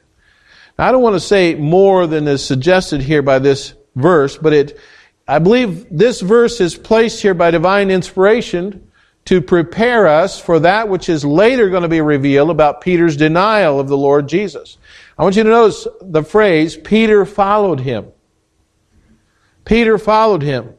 Now, 0.80 0.88
I 0.88 0.92
don't 0.94 1.02
want 1.02 1.18
to 1.18 1.20
say 1.20 1.54
more 1.54 2.08
than 2.08 2.30
is 2.30 2.46
suggested 2.46 3.02
here 3.02 3.22
by 3.22 3.40
this 3.40 3.74
verse, 3.94 4.38
but 4.38 4.54
it, 4.54 4.80
I 5.28 5.40
believe 5.40 5.86
this 5.92 6.22
verse 6.22 6.62
is 6.62 6.78
placed 6.78 7.22
here 7.22 7.34
by 7.34 7.52
divine 7.52 7.92
inspiration 7.92 8.90
to 9.26 9.42
prepare 9.42 10.08
us 10.08 10.40
for 10.40 10.60
that 10.60 10.88
which 10.88 11.10
is 11.10 11.26
later 11.26 11.70
going 11.70 11.84
to 11.84 11.90
be 11.90 12.02
revealed 12.02 12.52
about 12.52 12.80
Peter's 12.80 13.18
denial 13.18 13.82
of 13.82 13.90
the 13.90 13.98
Lord 13.98 14.30
Jesus. 14.30 14.78
I 15.18 15.24
want 15.24 15.36
you 15.36 15.44
to 15.44 15.50
notice 15.50 15.88
the 16.00 16.24
phrase, 16.24 16.78
Peter 16.78 17.26
followed 17.26 17.82
him. 17.82 18.14
Peter 19.66 19.98
followed 19.98 20.42
him. 20.42 20.76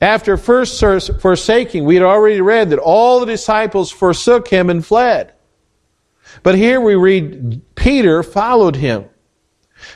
After 0.00 0.36
first 0.36 0.80
forsaking, 1.20 1.84
we 1.84 1.94
had 1.94 2.04
already 2.04 2.40
read 2.40 2.70
that 2.70 2.78
all 2.78 3.20
the 3.20 3.26
disciples 3.26 3.90
forsook 3.90 4.48
him 4.48 4.70
and 4.70 4.84
fled. 4.84 5.34
But 6.42 6.54
here 6.54 6.80
we 6.80 6.94
read, 6.94 7.60
Peter 7.74 8.22
followed 8.22 8.76
him. 8.76 9.06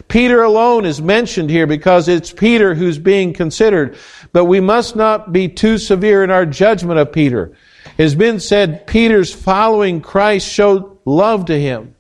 Peter 0.09 0.43
alone 0.43 0.85
is 0.85 1.01
mentioned 1.01 1.51
here 1.51 1.67
because 1.67 2.09
it's 2.09 2.33
Peter 2.33 2.75
who's 2.75 2.99
being 2.99 3.33
considered. 3.33 3.97
But 4.33 4.47
we 4.47 4.61
must 4.61 4.97
not 4.97 5.33
be 5.33 5.49
too 5.49 5.79
severe 5.79 6.25
in 6.25 6.31
our 6.31 6.47
judgment 6.47 6.99
of 6.99 7.13
Peter. 7.13 7.53
It 7.97 8.03
has 8.03 8.15
been 8.15 8.41
said 8.41 8.87
Peter's 8.87 9.33
following 9.33 10.01
Christ 10.01 10.49
showed 10.49 10.99
love 11.05 11.47
to 11.47 11.59
him. 11.59 11.95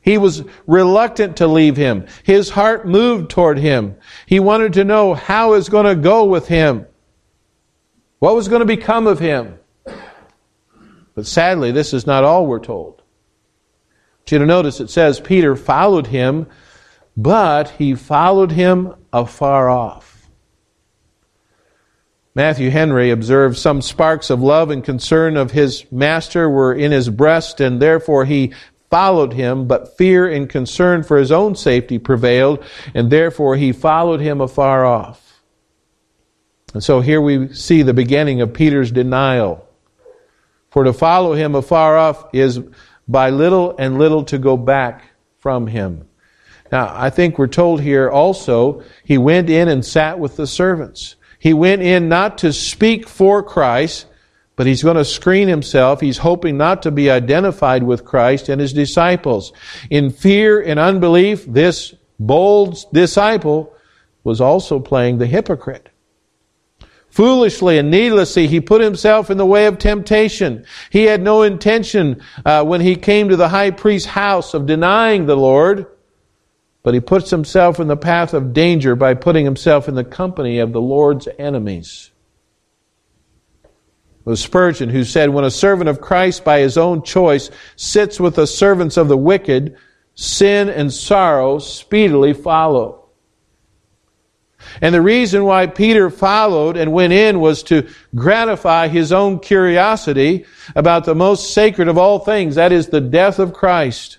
He 0.00 0.18
was 0.18 0.42
reluctant 0.66 1.36
to 1.36 1.46
leave 1.46 1.76
him. 1.76 2.06
His 2.24 2.50
heart 2.50 2.88
moved 2.88 3.30
toward 3.30 3.58
him. 3.58 3.96
He 4.26 4.40
wanted 4.40 4.72
to 4.74 4.84
know 4.84 5.14
how 5.14 5.52
it's 5.52 5.68
going 5.68 5.86
to 5.86 5.94
go 5.94 6.24
with 6.24 6.48
him. 6.48 6.86
What 8.22 8.36
was 8.36 8.46
going 8.46 8.60
to 8.60 8.66
become 8.66 9.08
of 9.08 9.18
him? 9.18 9.58
But 11.16 11.26
sadly, 11.26 11.72
this 11.72 11.92
is 11.92 12.06
not 12.06 12.22
all 12.22 12.46
we're 12.46 12.60
told. 12.60 13.02
Want 14.20 14.30
you 14.30 14.46
notice 14.46 14.78
it 14.78 14.90
says 14.90 15.18
Peter 15.18 15.56
followed 15.56 16.06
him 16.06 16.46
but 17.16 17.70
he 17.70 17.96
followed 17.96 18.52
him 18.52 18.94
afar 19.12 19.68
off. 19.68 20.30
Matthew 22.32 22.70
Henry 22.70 23.10
observed 23.10 23.58
some 23.58 23.82
sparks 23.82 24.30
of 24.30 24.40
love 24.40 24.70
and 24.70 24.84
concern 24.84 25.36
of 25.36 25.50
his 25.50 25.90
master 25.90 26.48
were 26.48 26.72
in 26.72 26.92
his 26.92 27.08
breast, 27.08 27.60
and 27.60 27.82
therefore 27.82 28.24
he 28.24 28.54
followed 28.88 29.32
him, 29.32 29.66
but 29.66 29.98
fear 29.98 30.28
and 30.28 30.48
concern 30.48 31.02
for 31.02 31.16
his 31.16 31.32
own 31.32 31.56
safety 31.56 31.98
prevailed, 31.98 32.64
and 32.94 33.10
therefore 33.10 33.56
he 33.56 33.72
followed 33.72 34.20
him 34.20 34.40
afar 34.40 34.84
off. 34.84 35.31
And 36.72 36.82
so 36.82 37.00
here 37.00 37.20
we 37.20 37.52
see 37.52 37.82
the 37.82 37.94
beginning 37.94 38.40
of 38.40 38.54
Peter's 38.54 38.90
denial. 38.90 39.68
For 40.70 40.84
to 40.84 40.92
follow 40.92 41.34
him 41.34 41.54
afar 41.54 41.98
off 41.98 42.34
is 42.34 42.60
by 43.06 43.30
little 43.30 43.76
and 43.78 43.98
little 43.98 44.24
to 44.24 44.38
go 44.38 44.56
back 44.56 45.04
from 45.38 45.66
him. 45.66 46.08
Now, 46.70 46.90
I 46.96 47.10
think 47.10 47.38
we're 47.38 47.48
told 47.48 47.82
here 47.82 48.08
also, 48.08 48.82
he 49.04 49.18
went 49.18 49.50
in 49.50 49.68
and 49.68 49.84
sat 49.84 50.18
with 50.18 50.36
the 50.36 50.46
servants. 50.46 51.16
He 51.38 51.52
went 51.52 51.82
in 51.82 52.08
not 52.08 52.38
to 52.38 52.52
speak 52.52 53.06
for 53.06 53.42
Christ, 53.42 54.06
but 54.56 54.66
he's 54.66 54.82
going 54.82 54.96
to 54.96 55.04
screen 55.04 55.48
himself. 55.48 56.00
He's 56.00 56.18
hoping 56.18 56.56
not 56.56 56.82
to 56.82 56.90
be 56.90 57.10
identified 57.10 57.82
with 57.82 58.06
Christ 58.06 58.48
and 58.48 58.60
his 58.60 58.72
disciples. 58.72 59.52
In 59.90 60.10
fear 60.10 60.62
and 60.62 60.80
unbelief, 60.80 61.44
this 61.44 61.94
bold 62.18 62.78
disciple 62.92 63.74
was 64.24 64.40
also 64.40 64.78
playing 64.78 65.18
the 65.18 65.26
hypocrite. 65.26 65.90
Foolishly 67.12 67.76
and 67.76 67.90
needlessly, 67.90 68.46
he 68.46 68.58
put 68.58 68.80
himself 68.80 69.28
in 69.28 69.36
the 69.36 69.44
way 69.44 69.66
of 69.66 69.76
temptation. 69.76 70.64
He 70.88 71.04
had 71.04 71.20
no 71.20 71.42
intention 71.42 72.22
uh, 72.42 72.64
when 72.64 72.80
he 72.80 72.96
came 72.96 73.28
to 73.28 73.36
the 73.36 73.50
high 73.50 73.70
priest's 73.70 74.08
house 74.08 74.54
of 74.54 74.64
denying 74.64 75.26
the 75.26 75.36
Lord, 75.36 75.86
but 76.82 76.94
he 76.94 77.00
puts 77.00 77.28
himself 77.28 77.78
in 77.78 77.86
the 77.86 77.98
path 77.98 78.32
of 78.32 78.54
danger 78.54 78.96
by 78.96 79.12
putting 79.12 79.44
himself 79.44 79.88
in 79.88 79.94
the 79.94 80.04
company 80.04 80.58
of 80.58 80.72
the 80.72 80.80
Lord's 80.80 81.28
enemies. 81.38 82.10
It 83.64 83.70
was 84.24 84.40
Spurgeon 84.40 84.88
who 84.88 85.04
said, 85.04 85.28
When 85.28 85.44
a 85.44 85.50
servant 85.50 85.90
of 85.90 86.00
Christ 86.00 86.44
by 86.44 86.60
his 86.60 86.78
own 86.78 87.02
choice 87.02 87.50
sits 87.76 88.18
with 88.18 88.36
the 88.36 88.46
servants 88.46 88.96
of 88.96 89.08
the 89.08 89.18
wicked, 89.18 89.76
sin 90.14 90.70
and 90.70 90.90
sorrow 90.90 91.58
speedily 91.58 92.32
follow. 92.32 93.01
And 94.80 94.94
the 94.94 95.02
reason 95.02 95.44
why 95.44 95.66
Peter 95.66 96.10
followed 96.10 96.76
and 96.76 96.92
went 96.92 97.12
in 97.12 97.40
was 97.40 97.62
to 97.64 97.88
gratify 98.14 98.88
his 98.88 99.12
own 99.12 99.38
curiosity 99.40 100.44
about 100.74 101.04
the 101.04 101.14
most 101.14 101.52
sacred 101.52 101.88
of 101.88 101.98
all 101.98 102.18
things, 102.18 102.54
that 102.54 102.72
is 102.72 102.88
the 102.88 103.00
death 103.00 103.38
of 103.38 103.52
Christ. 103.52 104.18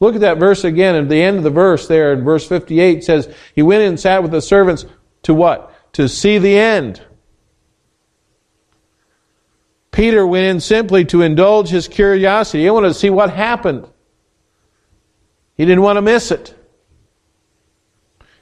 Look 0.00 0.14
at 0.16 0.22
that 0.22 0.38
verse 0.38 0.64
again. 0.64 0.96
At 0.96 1.08
the 1.08 1.22
end 1.22 1.38
of 1.38 1.44
the 1.44 1.50
verse 1.50 1.86
there 1.86 2.12
in 2.12 2.24
verse 2.24 2.46
58 2.46 3.04
says, 3.04 3.32
He 3.54 3.62
went 3.62 3.82
in 3.82 3.90
and 3.90 4.00
sat 4.00 4.22
with 4.22 4.32
the 4.32 4.42
servants 4.42 4.84
to 5.22 5.32
what? 5.32 5.72
To 5.94 6.08
see 6.08 6.38
the 6.38 6.58
end. 6.58 7.00
Peter 9.92 10.26
went 10.26 10.46
in 10.46 10.58
simply 10.58 11.04
to 11.04 11.22
indulge 11.22 11.68
his 11.68 11.86
curiosity. 11.86 12.64
He 12.64 12.70
wanted 12.70 12.88
to 12.88 12.94
see 12.94 13.10
what 13.10 13.30
happened. 13.30 13.86
He 15.54 15.64
didn't 15.64 15.82
want 15.82 15.98
to 15.98 16.02
miss 16.02 16.30
it. 16.30 16.54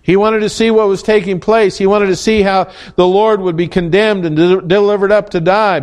He 0.03 0.17
wanted 0.17 0.41
to 0.41 0.49
see 0.49 0.71
what 0.71 0.89
was 0.89 1.03
taking 1.03 1.41
place. 1.41 1.77
He 1.77 1.87
wanted 1.87 2.07
to 2.07 2.17
see 2.17 2.43
how 2.43 2.73
the 2.97 3.07
Lord 3.07 3.41
would 3.41 3.57
be 3.57 3.69
condemned 3.69 4.25
and 4.25 4.37
de- 4.37 4.63
delivered 4.63 5.13
up 5.13 5.31
to 5.31 5.41
die. 5.41 5.81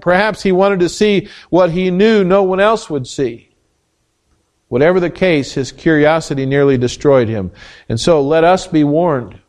Perhaps 0.00 0.42
he 0.42 0.52
wanted 0.52 0.80
to 0.80 0.88
see 0.88 1.28
what 1.50 1.70
he 1.70 1.90
knew 1.90 2.22
no 2.22 2.42
one 2.42 2.60
else 2.60 2.88
would 2.88 3.06
see. 3.06 3.50
Whatever 4.68 5.00
the 5.00 5.10
case, 5.10 5.52
his 5.52 5.72
curiosity 5.72 6.46
nearly 6.46 6.78
destroyed 6.78 7.28
him. 7.28 7.52
And 7.88 8.00
so 8.00 8.20
let 8.20 8.44
us 8.44 8.66
be 8.66 8.84
warned. 8.84 9.40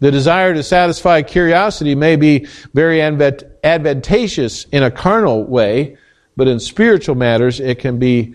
The 0.00 0.10
desire 0.10 0.52
to 0.52 0.62
satisfy 0.62 1.22
curiosity 1.22 1.94
may 1.94 2.16
be 2.16 2.46
very 2.74 3.00
advantageous 3.00 4.64
in 4.64 4.82
a 4.82 4.90
carnal 4.90 5.44
way, 5.44 5.96
but 6.36 6.48
in 6.48 6.60
spiritual 6.60 7.14
matters, 7.14 7.60
it 7.60 7.78
can 7.78 7.98
be, 7.98 8.34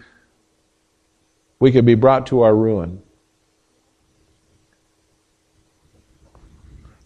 we 1.59 1.71
can 1.71 1.85
be 1.85 1.95
brought 1.95 2.27
to 2.27 2.41
our 2.41 2.55
ruin. 2.55 3.03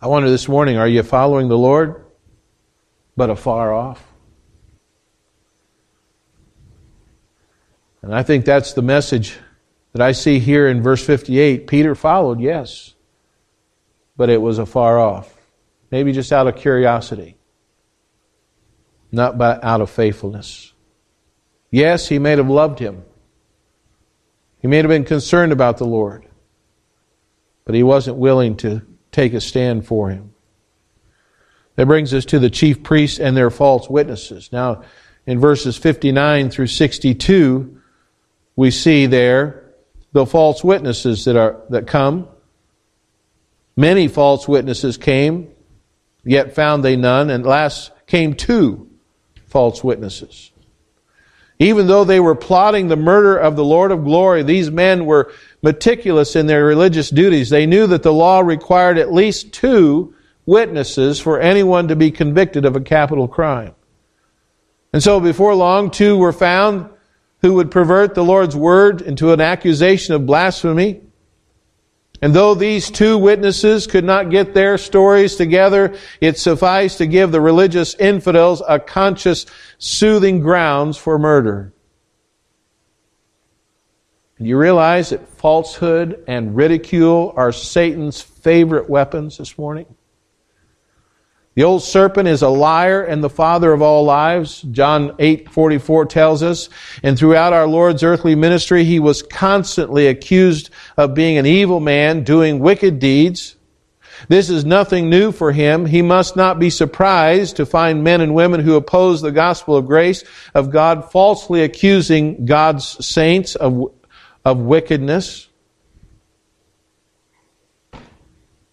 I 0.03 0.07
wonder 0.07 0.29
this 0.29 0.49
morning, 0.49 0.75
are 0.75 0.87
you 0.87 1.01
following 1.01 1.47
the 1.47 1.57
Lord, 1.57 2.03
but 3.15 3.29
afar 3.29 3.73
off? 3.73 4.05
And 8.01 8.13
I 8.13 8.21
think 8.21 8.43
that's 8.43 8.73
the 8.73 8.81
message 8.81 9.37
that 9.93 10.01
I 10.01 10.11
see 10.11 10.39
here 10.39 10.67
in 10.67 10.83
verse 10.83 11.01
58. 11.05 11.67
Peter 11.67 11.95
followed, 11.95 12.41
yes, 12.41 12.95
but 14.17 14.29
it 14.29 14.41
was 14.41 14.59
afar 14.59 14.99
off. 14.99 15.33
Maybe 15.89 16.11
just 16.11 16.33
out 16.33 16.47
of 16.47 16.57
curiosity, 16.57 17.37
not 19.09 19.37
by, 19.37 19.57
out 19.63 19.79
of 19.79 19.89
faithfulness. 19.89 20.73
Yes, 21.71 22.09
he 22.09 22.19
may 22.19 22.31
have 22.31 22.49
loved 22.49 22.79
him. 22.79 23.05
He 24.59 24.67
may 24.67 24.79
have 24.79 24.89
been 24.89 25.05
concerned 25.05 25.53
about 25.53 25.77
the 25.77 25.87
Lord, 25.87 26.27
but 27.63 27.73
he 27.73 27.83
wasn't 27.83 28.17
willing 28.17 28.57
to 28.57 28.81
take 29.13 29.34
a 29.34 29.39
stand 29.39 29.88
for 29.88 30.10
him. 30.10 30.34
That 31.76 31.86
brings 31.86 32.13
us 32.13 32.26
to 32.26 32.39
the 32.39 32.49
chief 32.49 32.84
priests 32.84 33.19
and 33.19 33.36
their 33.36 33.49
false 33.49 33.89
witnesses. 33.89 34.49
Now, 34.52 34.84
in 35.26 35.39
verses 35.39 35.78
59 35.78 36.49
through 36.49 36.67
62, 36.67 37.82
we 38.56 38.69
see 38.69 39.06
there 39.06 39.63
the 40.12 40.26
false 40.26 40.63
witnesses 40.63 41.26
that 41.26 41.36
are 41.36 41.62
that 41.69 41.88
come. 41.88 42.28
Many 43.76 44.08
false 44.08 44.47
witnesses 44.47 44.97
came, 44.97 45.49
yet 46.23 46.54
found 46.54 46.84
they 46.84 46.95
none, 46.95 47.32
and 47.32 47.43
last 47.43 47.91
came 48.06 48.36
two 48.36 48.89
false 49.47 49.84
witnesses. 49.84 50.52
Even 51.63 51.88
though 51.88 52.04
they 52.04 52.19
were 52.19 52.36
plotting 52.36 52.89
the 52.89 52.97
murder 52.97 53.38
of 53.38 53.56
the 53.56 53.63
Lord 53.63 53.91
of 53.91 54.04
glory, 54.04 54.43
these 54.43 54.69
men 54.69 55.06
were 55.06 55.32
meticulous 55.62 56.36
in 56.36 56.45
their 56.45 56.65
religious 56.65 57.10
duties. 57.10 57.49
They 57.49 57.65
knew 57.65 57.88
that 57.88 58.04
the 58.04 58.12
law 58.12 58.41
required 58.41 58.97
at 58.97 59.13
least 59.13 59.54
two 59.54 60.13
witnesses 60.45 61.21
for 61.21 61.39
anyone 61.39 61.88
to 61.88 61.95
be 61.95 62.12
convicted 62.12 62.65
of 62.65 62.76
a 62.76 62.82
capital 62.82 63.30
crime. 63.30 63.73
And 64.91 65.02
so 65.02 65.21
before 65.21 65.56
long, 65.56 65.89
two 65.89 66.17
were 66.17 66.34
found 66.34 66.89
who 67.41 67.54
would 67.54 67.71
pervert 67.71 68.13
the 68.13 68.26
Lord's 68.26 68.58
word 68.58 69.02
into 69.02 69.32
an 69.32 69.39
accusation 69.39 70.15
of 70.15 70.26
blasphemy. 70.26 70.99
And 72.23 72.33
though 72.33 72.55
these 72.55 72.89
two 72.89 73.17
witnesses 73.17 73.86
could 73.86 74.05
not 74.05 74.29
get 74.29 74.53
their 74.53 74.77
stories 74.77 75.36
together, 75.36 75.93
it 76.21 76.38
sufficed 76.38 76.99
to 76.99 77.05
give 77.05 77.33
the 77.33 77.41
religious 77.41 77.95
infidels 77.95 78.63
a 78.65 78.79
conscious, 78.79 79.45
soothing 79.77 80.39
grounds 80.39 80.95
for 80.95 81.19
murder. 81.19 81.73
You 84.39 84.57
realize 84.57 85.09
that 85.09 85.27
falsehood 85.27 86.23
and 86.25 86.55
ridicule 86.55 87.33
are 87.36 87.51
Satan's 87.51 88.21
favorite 88.21 88.89
weapons 88.89 89.38
this 89.38 89.57
morning? 89.57 89.93
The 91.55 91.63
old 91.63 91.83
serpent 91.83 92.27
is 92.27 92.41
a 92.41 92.49
liar 92.49 93.03
and 93.03 93.23
the 93.23 93.29
father 93.29 93.71
of 93.73 93.81
all 93.81 94.05
lies. 94.05 94.61
John 94.71 95.11
8:44 95.19 96.05
tells 96.05 96.41
us, 96.41 96.67
and 97.03 97.17
throughout 97.17 97.53
our 97.53 97.67
Lord's 97.67 98.03
earthly 98.03 98.33
ministry 98.33 98.83
he 98.83 98.99
was 98.99 99.21
constantly 99.21 100.07
accused 100.07 100.71
of 100.97 101.13
being 101.13 101.37
an 101.37 101.45
evil 101.45 101.79
man, 101.79 102.23
doing 102.23 102.59
wicked 102.59 102.99
deeds. 102.99 103.55
This 104.29 104.49
is 104.49 104.65
nothing 104.65 105.09
new 105.09 105.31
for 105.31 105.51
him. 105.51 105.85
He 105.85 106.01
must 106.01 106.35
not 106.35 106.57
be 106.57 106.69
surprised 106.69 107.57
to 107.57 107.65
find 107.65 108.03
men 108.03 108.21
and 108.21 108.33
women 108.33 108.61
who 108.61 108.75
oppose 108.75 109.21
the 109.21 109.31
gospel 109.31 109.75
of 109.75 109.85
grace 109.85 110.23
of 110.55 110.71
God 110.71 111.11
falsely 111.11 111.61
accusing 111.61 112.45
God's 112.45 113.05
saints 113.05 113.55
of 113.55 113.91
of 114.45 114.57
wickedness. 114.57 115.47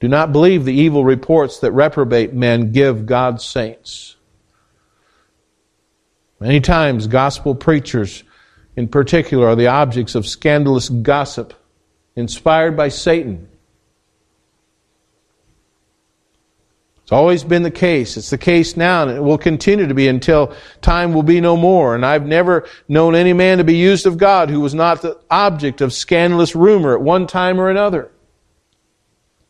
Do 0.00 0.08
not 0.08 0.32
believe 0.32 0.64
the 0.64 0.74
evil 0.74 1.04
reports 1.04 1.60
that 1.60 1.72
reprobate 1.72 2.32
men 2.32 2.72
give 2.72 3.04
God's 3.06 3.44
saints. 3.44 4.16
Many 6.40 6.60
times, 6.60 7.06
gospel 7.06 7.54
preachers, 7.54 8.24
in 8.76 8.88
particular, 8.88 9.48
are 9.48 9.56
the 9.56 9.66
objects 9.66 10.14
of 10.14 10.26
scandalous 10.26 10.88
gossip 10.88 11.52
inspired 12.16 12.78
by 12.78 12.88
Satan. 12.88 13.46
It's 17.02 17.12
always 17.12 17.44
been 17.44 17.62
the 17.62 17.70
case. 17.70 18.16
It's 18.16 18.30
the 18.30 18.38
case 18.38 18.78
now, 18.78 19.02
and 19.02 19.10
it 19.10 19.20
will 19.20 19.36
continue 19.36 19.86
to 19.86 19.94
be 19.94 20.08
until 20.08 20.54
time 20.80 21.12
will 21.12 21.24
be 21.24 21.42
no 21.42 21.58
more. 21.58 21.94
And 21.94 22.06
I've 22.06 22.24
never 22.24 22.66
known 22.88 23.14
any 23.14 23.34
man 23.34 23.58
to 23.58 23.64
be 23.64 23.76
used 23.76 24.06
of 24.06 24.16
God 24.16 24.48
who 24.48 24.60
was 24.60 24.74
not 24.74 25.02
the 25.02 25.18
object 25.30 25.82
of 25.82 25.92
scandalous 25.92 26.54
rumor 26.54 26.94
at 26.94 27.02
one 27.02 27.26
time 27.26 27.60
or 27.60 27.68
another. 27.68 28.10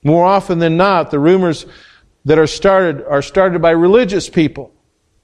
More 0.03 0.25
often 0.25 0.59
than 0.59 0.77
not, 0.77 1.11
the 1.11 1.19
rumors 1.19 1.67
that 2.25 2.39
are 2.39 2.47
started 2.47 3.05
are 3.05 3.23
started 3.23 3.61
by 3.61 3.71
religious 3.71 4.29
people 4.29 4.73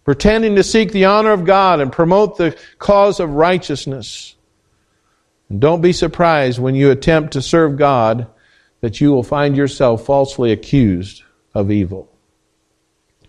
pretending 0.06 0.54
to 0.54 0.62
seek 0.62 0.92
the 0.92 1.04
honor 1.04 1.32
of 1.32 1.44
God 1.44 1.80
and 1.80 1.92
promote 1.92 2.38
the 2.38 2.56
cause 2.78 3.18
of 3.18 3.30
righteousness. 3.30 4.36
And 5.48 5.60
don't 5.60 5.80
be 5.80 5.92
surprised 5.92 6.60
when 6.60 6.76
you 6.76 6.92
attempt 6.92 7.32
to 7.32 7.42
serve 7.42 7.76
God 7.76 8.28
that 8.80 9.00
you 9.00 9.10
will 9.10 9.24
find 9.24 9.56
yourself 9.56 10.06
falsely 10.06 10.52
accused 10.52 11.24
of 11.54 11.72
evil. 11.72 12.08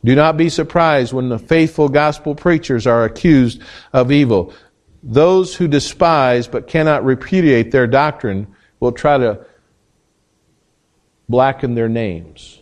Do 0.05 0.13
not 0.13 0.37
be 0.37 0.49
surprised 0.49 1.13
when 1.13 1.29
the 1.29 1.39
faithful 1.39 1.89
gospel 1.89 2.35
preachers 2.35 2.85
are 2.85 3.05
accused 3.05 3.59
of 3.91 4.11
evil. 4.11 4.53
Those 5.01 5.55
who 5.55 5.67
despise 5.67 6.47
but 6.47 6.67
cannot 6.67 7.03
repudiate 7.03 7.71
their 7.71 7.87
doctrine 7.87 8.47
will 8.79 8.91
try 8.91 9.17
to 9.17 9.43
blacken 11.29 11.75
their 11.75 11.89
names. 11.89 12.61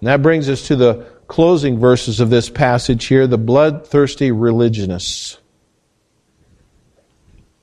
And 0.00 0.08
that 0.08 0.22
brings 0.22 0.48
us 0.48 0.66
to 0.68 0.76
the 0.76 1.06
closing 1.28 1.78
verses 1.78 2.20
of 2.20 2.28
this 2.28 2.50
passage 2.50 3.06
here 3.06 3.26
the 3.26 3.38
bloodthirsty 3.38 4.32
religionists. 4.32 5.38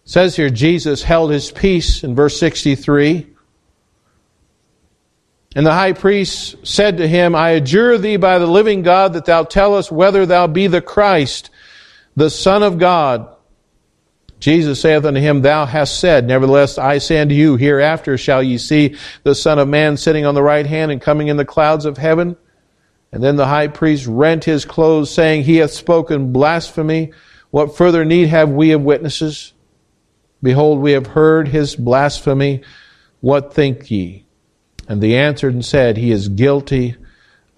It 0.06 0.10
says 0.10 0.36
here 0.36 0.50
Jesus 0.50 1.04
held 1.04 1.32
his 1.32 1.52
peace 1.52 2.04
in 2.04 2.16
verse 2.16 2.40
63 2.40 3.28
And 5.56 5.66
the 5.66 5.74
high 5.74 5.94
priest 5.94 6.56
said 6.66 6.98
to 6.98 7.08
him, 7.08 7.36
I 7.36 7.52
adjure 7.52 7.98
thee 7.98 8.18
by 8.18 8.40
the 8.40 8.48
living 8.48 8.82
God 8.82 9.14
that 9.14 9.26
thou 9.26 9.44
tell 9.44 9.76
us 9.76 9.92
whether 9.92 10.26
thou 10.26 10.48
be 10.48 10.68
the 10.68 10.82
Christ, 10.82 11.50
the 12.16 12.30
Son 12.30 12.64
of 12.64 12.80
God. 12.80 13.36
Jesus 14.40 14.80
saith 14.80 15.06
unto 15.06 15.20
him, 15.20 15.42
Thou 15.42 15.66
hast 15.66 16.00
said, 16.00 16.26
Nevertheless 16.26 16.78
I 16.78 16.98
say 17.00 17.20
unto 17.20 17.36
you, 17.36 17.58
Hereafter 17.58 18.18
shall 18.18 18.42
ye 18.42 18.58
see 18.58 18.96
the 19.24 19.36
Son 19.36 19.60
of 19.60 19.68
Man 19.68 19.98
sitting 19.98 20.26
on 20.26 20.36
the 20.36 20.44
right 20.44 20.66
hand 20.66 20.92
and 20.92 21.02
coming 21.02 21.28
in 21.28 21.38
the 21.38 21.46
clouds 21.46 21.86
of 21.86 21.98
heaven. 21.98 22.38
And 23.12 23.24
then 23.24 23.36
the 23.36 23.48
high 23.48 23.68
priest 23.68 24.06
rent 24.08 24.46
his 24.46 24.66
clothes, 24.66 25.12
saying, 25.14 25.44
He 25.44 25.58
hath 25.58 25.72
spoken 25.72 26.32
blasphemy. 26.32 27.12
What 27.52 27.76
further 27.76 28.06
need 28.06 28.30
have 28.30 28.50
we 28.50 28.72
of 28.72 28.82
witnesses? 28.82 29.54
Behold, 30.42 30.80
we 30.80 30.94
have 30.94 31.08
heard 31.08 31.50
his 31.50 31.76
blasphemy. 31.76 32.62
What 33.20 33.54
think 33.54 33.92
ye? 33.92 34.26
And 34.88 35.04
they 35.04 35.16
answered 35.16 35.54
and 35.54 35.66
said, 35.66 35.98
He 35.98 36.12
is 36.12 36.30
guilty 36.30 36.96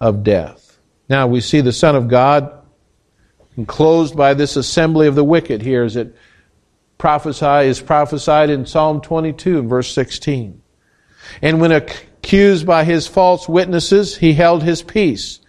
of 0.00 0.24
death. 0.24 0.78
Now 1.08 1.26
we 1.28 1.40
see 1.40 1.60
the 1.60 1.72
Son 1.72 1.94
of 1.94 2.08
God 2.08 2.52
enclosed 3.56 4.16
by 4.16 4.34
this 4.34 4.56
assembly 4.56 5.06
of 5.06 5.14
the 5.14 5.22
wicked 5.22 5.62
here 5.62 5.84
as 5.84 5.94
it 5.94 6.16
prophesy, 7.02 7.68
is 7.68 7.80
prophesied 7.82 8.48
in 8.48 8.64
Psalm 8.64 9.00
22 9.00 9.64
verse 9.64 9.92
16. 9.92 10.62
And 11.42 11.60
when 11.60 11.72
accused 11.72 12.64
by 12.64 12.84
his 12.84 13.08
false 13.08 13.48
witnesses, 13.48 14.16
he 14.16 14.34
held 14.34 14.62
his 14.62 14.84
peace. 14.84 15.40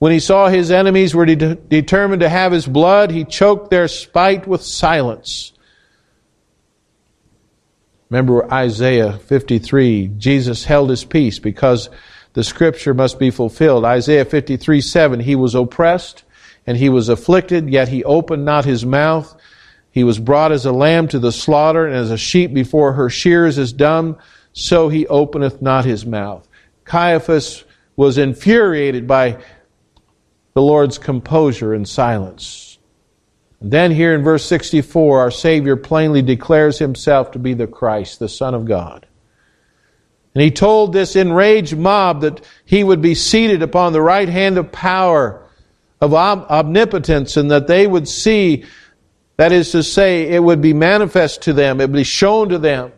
When 0.00 0.10
he 0.10 0.18
saw 0.18 0.48
his 0.48 0.72
enemies 0.72 1.14
were 1.14 1.26
de- 1.26 1.54
determined 1.54 2.22
to 2.22 2.28
have 2.28 2.50
his 2.50 2.66
blood, 2.66 3.12
he 3.12 3.22
choked 3.22 3.70
their 3.70 3.86
spite 3.86 4.48
with 4.48 4.62
silence. 4.62 5.52
Remember 8.10 8.52
Isaiah 8.52 9.12
53. 9.12 10.08
Jesus 10.18 10.64
held 10.64 10.90
his 10.90 11.04
peace 11.04 11.38
because 11.38 11.88
the 12.32 12.42
scripture 12.42 12.94
must 12.94 13.20
be 13.20 13.30
fulfilled. 13.30 13.84
Isaiah 13.84 14.24
53 14.24 14.80
7. 14.80 15.20
He 15.20 15.36
was 15.36 15.54
oppressed 15.54 16.24
and 16.66 16.76
he 16.76 16.88
was 16.88 17.08
afflicted, 17.08 17.70
yet 17.70 17.86
he 17.86 18.02
opened 18.02 18.44
not 18.44 18.64
his 18.64 18.84
mouth. 18.84 19.40
He 19.94 20.02
was 20.02 20.18
brought 20.18 20.50
as 20.50 20.66
a 20.66 20.72
lamb 20.72 21.06
to 21.08 21.20
the 21.20 21.30
slaughter, 21.30 21.86
and 21.86 21.94
as 21.94 22.10
a 22.10 22.18
sheep 22.18 22.52
before 22.52 22.94
her 22.94 23.08
shears 23.08 23.58
is 23.58 23.72
dumb, 23.72 24.18
so 24.52 24.88
he 24.88 25.06
openeth 25.06 25.62
not 25.62 25.84
his 25.84 26.04
mouth. 26.04 26.48
Caiaphas 26.84 27.62
was 27.94 28.18
infuriated 28.18 29.06
by 29.06 29.38
the 30.54 30.62
Lord's 30.62 30.98
composure 30.98 31.72
and 31.72 31.88
silence. 31.88 32.76
And 33.60 33.70
then 33.70 33.92
here 33.92 34.16
in 34.16 34.24
verse 34.24 34.44
64, 34.46 35.20
our 35.20 35.30
Savior 35.30 35.76
plainly 35.76 36.22
declares 36.22 36.80
himself 36.80 37.30
to 37.30 37.38
be 37.38 37.54
the 37.54 37.68
Christ, 37.68 38.18
the 38.18 38.28
Son 38.28 38.52
of 38.52 38.64
God. 38.64 39.06
And 40.34 40.42
he 40.42 40.50
told 40.50 40.92
this 40.92 41.14
enraged 41.14 41.76
mob 41.76 42.22
that 42.22 42.44
he 42.64 42.82
would 42.82 43.00
be 43.00 43.14
seated 43.14 43.62
upon 43.62 43.92
the 43.92 44.02
right 44.02 44.28
hand 44.28 44.58
of 44.58 44.72
power, 44.72 45.46
of 46.00 46.12
omnipotence, 46.12 47.36
and 47.36 47.52
that 47.52 47.68
they 47.68 47.86
would 47.86 48.08
see, 48.08 48.64
that 49.36 49.52
is 49.52 49.72
to 49.72 49.82
say, 49.82 50.28
it 50.28 50.42
would 50.42 50.60
be 50.60 50.72
manifest 50.72 51.42
to 51.42 51.52
them, 51.52 51.80
it 51.80 51.84
would 51.84 51.96
be 51.96 52.04
shown 52.04 52.48
to 52.50 52.58
them. 52.58 52.92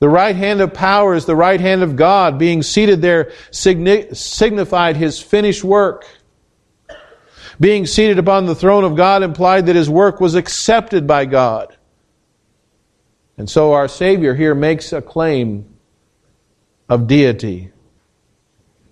The 0.00 0.08
right 0.08 0.36
hand 0.36 0.60
of 0.60 0.72
power 0.72 1.14
is 1.14 1.24
the 1.24 1.34
right 1.34 1.60
hand 1.60 1.82
of 1.82 1.96
God. 1.96 2.38
Being 2.38 2.62
seated 2.62 3.02
there 3.02 3.32
signified 3.50 4.96
his 4.96 5.20
finished 5.20 5.64
work. 5.64 6.06
Being 7.58 7.84
seated 7.84 8.20
upon 8.20 8.46
the 8.46 8.54
throne 8.54 8.84
of 8.84 8.94
God 8.94 9.24
implied 9.24 9.66
that 9.66 9.74
his 9.74 9.90
work 9.90 10.20
was 10.20 10.36
accepted 10.36 11.08
by 11.08 11.24
God. 11.24 11.76
And 13.36 13.50
so 13.50 13.72
our 13.72 13.88
Savior 13.88 14.36
here 14.36 14.54
makes 14.54 14.92
a 14.92 15.02
claim 15.02 15.74
of 16.88 17.08
deity. 17.08 17.72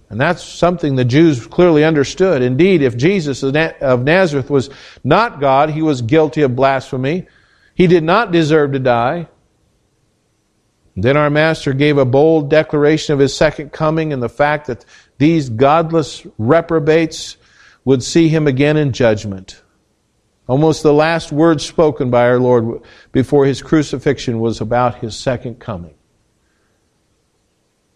And 0.08 0.20
that's 0.20 0.44
something 0.44 0.94
the 0.94 1.04
Jews 1.04 1.46
clearly 1.46 1.84
understood. 1.84 2.40
Indeed, 2.40 2.82
if 2.82 2.96
Jesus 2.96 3.42
of 3.42 4.04
Nazareth 4.04 4.50
was 4.50 4.70
not 5.02 5.40
God, 5.40 5.70
he 5.70 5.82
was 5.82 6.00
guilty 6.02 6.42
of 6.42 6.54
blasphemy. 6.54 7.26
He 7.74 7.86
did 7.86 8.04
not 8.04 8.30
deserve 8.30 8.72
to 8.72 8.78
die. 8.78 9.28
Then 10.94 11.16
our 11.16 11.28
Master 11.28 11.72
gave 11.72 11.98
a 11.98 12.04
bold 12.04 12.48
declaration 12.48 13.14
of 13.14 13.18
his 13.18 13.36
second 13.36 13.72
coming 13.72 14.12
and 14.12 14.22
the 14.22 14.28
fact 14.28 14.68
that 14.68 14.84
these 15.18 15.50
godless 15.50 16.26
reprobates 16.38 17.36
would 17.84 18.02
see 18.02 18.28
him 18.28 18.46
again 18.46 18.76
in 18.76 18.92
judgment. 18.92 19.62
Almost 20.48 20.82
the 20.84 20.92
last 20.92 21.32
word 21.32 21.60
spoken 21.60 22.10
by 22.10 22.28
our 22.28 22.38
Lord 22.38 22.82
before 23.12 23.44
his 23.44 23.60
crucifixion 23.60 24.38
was 24.38 24.60
about 24.60 24.96
his 24.96 25.16
second 25.16 25.58
coming. 25.58 25.94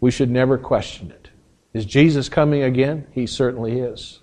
We 0.00 0.10
should 0.10 0.30
never 0.30 0.58
question 0.58 1.12
it. 1.12 1.19
Is 1.72 1.84
Jesus 1.84 2.28
coming 2.28 2.62
again? 2.62 3.06
He 3.12 3.26
certainly 3.26 3.78
is. 3.78 4.20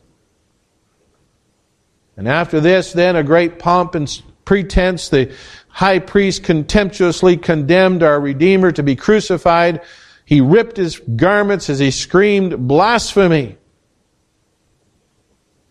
And 2.18 2.28
after 2.28 2.60
this, 2.60 2.94
then, 2.94 3.16
a 3.16 3.24
great 3.24 3.60
pomp 3.60 3.96
and 3.96 4.22
pretense, 4.44 5.10
the 5.10 5.34
high 5.68 6.00
priest 6.00 6.44
contemptuously 6.44 7.38
condemned 7.38 8.02
our 8.02 8.20
Redeemer 8.20 8.72
to 8.72 8.84
be 8.84 8.96
crucified. 8.96 9.82
He 10.26 10.42
ripped 10.42 10.78
his 10.78 11.00
garments 11.00 11.70
as 11.70 11.80
he 11.80 11.92
screamed, 11.92 12.68
Blasphemy! 12.68 13.58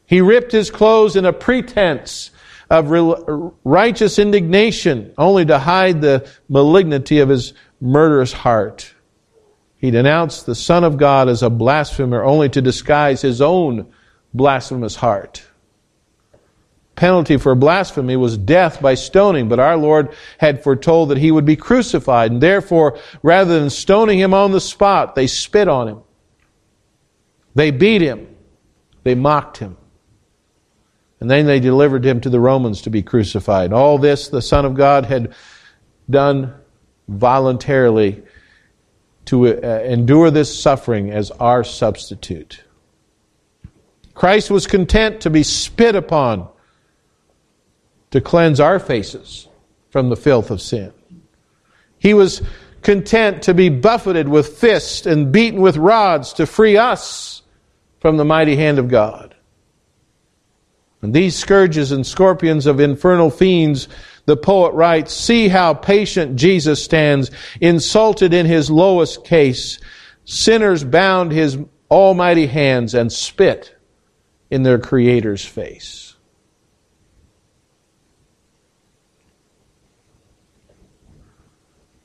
He 0.07 0.21
ripped 0.21 0.53
his 0.53 0.71
clothes 0.71 1.17
in 1.17 1.25
a 1.25 1.33
pretense 1.33 2.31
of 2.71 2.91
righteous 3.65 4.19
indignation, 4.19 5.13
only 5.19 5.45
to 5.47 5.59
hide 5.59 6.01
the 6.01 6.29
malignity 6.49 7.19
of 7.19 7.29
his 7.29 7.55
murderous 7.81 8.33
heart. 8.33 8.95
He 9.79 9.91
denounced 9.91 10.47
the 10.47 10.55
Son 10.55 10.85
of 10.85 10.97
God 10.97 11.29
as 11.29 11.43
a 11.43 11.51
blasphemer, 11.51 12.25
only 12.25 12.49
to 12.51 12.63
disguise 12.63 13.23
his 13.23 13.41
own 13.41 13.87
blasphemous 14.33 14.97
heart. 14.97 15.45
Penalty 16.95 17.37
for 17.37 17.55
blasphemy 17.55 18.17
was 18.17 18.39
death 18.39 18.81
by 18.81 18.95
stoning, 18.95 19.51
but 19.51 19.61
our 19.61 19.77
Lord 19.77 20.15
had 20.39 20.63
foretold 20.63 21.11
that 21.11 21.19
he 21.19 21.31
would 21.31 21.45
be 21.45 21.57
crucified, 21.57 22.33
and 22.33 22.41
therefore, 22.41 22.99
rather 23.23 23.61
than 23.61 23.69
stoning 23.69 24.19
him 24.19 24.33
on 24.33 24.53
the 24.53 24.61
spot, 24.61 25.15
they 25.15 25.27
spit 25.27 25.69
on 25.69 25.89
him. 25.89 26.01
They 27.55 27.71
beat 27.71 28.01
him. 28.01 28.35
They 29.03 29.15
mocked 29.15 29.59
him. 29.59 29.77
And 31.21 31.31
then 31.31 31.47
they 31.47 31.61
delivered 31.61 32.05
him 32.05 32.21
to 32.23 32.31
the 32.31 32.41
Romans 32.41 32.83
to 32.83 32.91
be 32.91 33.03
crucified. 33.03 33.73
All 33.73 33.99
this 33.99 34.29
the 34.29 34.43
Son 34.43 34.65
of 34.65 34.75
God 34.75 35.05
had 35.05 35.35
done 36.09 36.55
voluntarily 37.09 38.23
to 39.27 39.47
uh, 39.47 39.81
endure 39.83 40.31
this 40.31 40.61
suffering 40.61 41.11
as 41.11 41.31
our 41.33 41.65
substitute. 41.65 42.63
Christ 44.15 44.51
was 44.51 44.67
content 44.67 45.21
to 45.23 45.31
be 45.31 45.43
spit 45.43 45.95
upon 45.95 46.49
to 48.11 48.21
cleanse 48.21 48.61
our 48.61 48.79
faces 48.79 49.49
from 49.91 50.09
the 50.09 50.17
filth 50.17 50.51
of 50.51 50.63
sin. 50.63 50.93
He 51.99 52.15
was 52.15 52.43
content 52.83 53.43
to 53.43 53.55
be 53.55 53.69
buffeted 53.69 54.29
with 54.29 54.59
fists 54.59 55.07
and 55.07 55.33
beaten 55.33 55.61
with 55.61 55.77
rods 55.77 56.33
to 56.35 56.47
free 56.47 56.77
us 56.77 57.43
from 58.01 58.17
the 58.17 58.25
mighty 58.25 58.57
hand 58.57 58.79
of 58.79 58.89
God. 58.89 59.35
And 61.03 61.13
these 61.13 61.37
scourges 61.37 61.93
and 61.93 62.07
scorpions 62.07 62.67
of 62.67 62.81
infernal 62.81 63.31
fiends, 63.31 63.89
the 64.27 64.37
poet 64.37 64.75
writes, 64.75 65.13
see 65.13 65.49
how 65.49 65.75
patient 65.75 66.37
Jesus 66.37 66.83
stands, 66.83 67.31
insulted 67.61 68.35
in 68.35 68.47
his 68.47 68.71
lowest 68.71 69.25
case. 69.25 69.79
Sinners 70.25 70.85
bound 70.85 71.33
his 71.33 71.59
almighty 71.91 72.47
hands 72.47 72.95
and 72.95 73.13
spit 73.13 73.75
in 74.51 74.63
their 74.63 74.79
Creator's 74.79 75.45
face. 75.45 76.15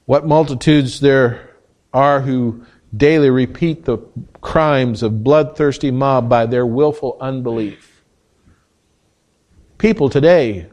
What 0.05 0.25
multitudes 0.25 0.99
there 0.99 1.55
are 1.93 2.21
who 2.21 2.65
daily 2.95 3.29
repeat 3.29 3.85
the 3.85 3.97
crimes 4.41 5.03
of 5.03 5.23
bloodthirsty 5.23 5.91
mob 5.91 6.29
by 6.29 6.45
their 6.45 6.65
willful 6.65 7.17
unbelief 7.21 7.91
people 9.81 10.09
today 10.09 10.67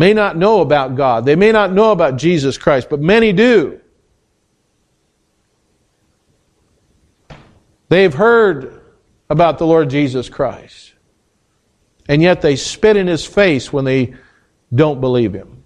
may 0.00 0.14
not 0.14 0.34
know 0.34 0.62
about 0.62 0.94
God. 0.94 1.26
They 1.26 1.36
may 1.36 1.52
not 1.52 1.74
know 1.74 1.92
about 1.92 2.16
Jesus 2.16 2.56
Christ, 2.56 2.88
but 2.88 3.00
many 3.00 3.34
do. 3.34 3.78
They've 7.90 8.14
heard 8.14 8.80
about 9.28 9.58
the 9.58 9.66
Lord 9.66 9.90
Jesus 9.90 10.30
Christ. 10.30 10.94
And 12.08 12.22
yet 12.22 12.40
they 12.40 12.56
spit 12.56 12.96
in 12.96 13.08
his 13.08 13.26
face 13.26 13.74
when 13.74 13.84
they 13.84 14.14
don't 14.74 15.02
believe 15.02 15.34
him. 15.34 15.64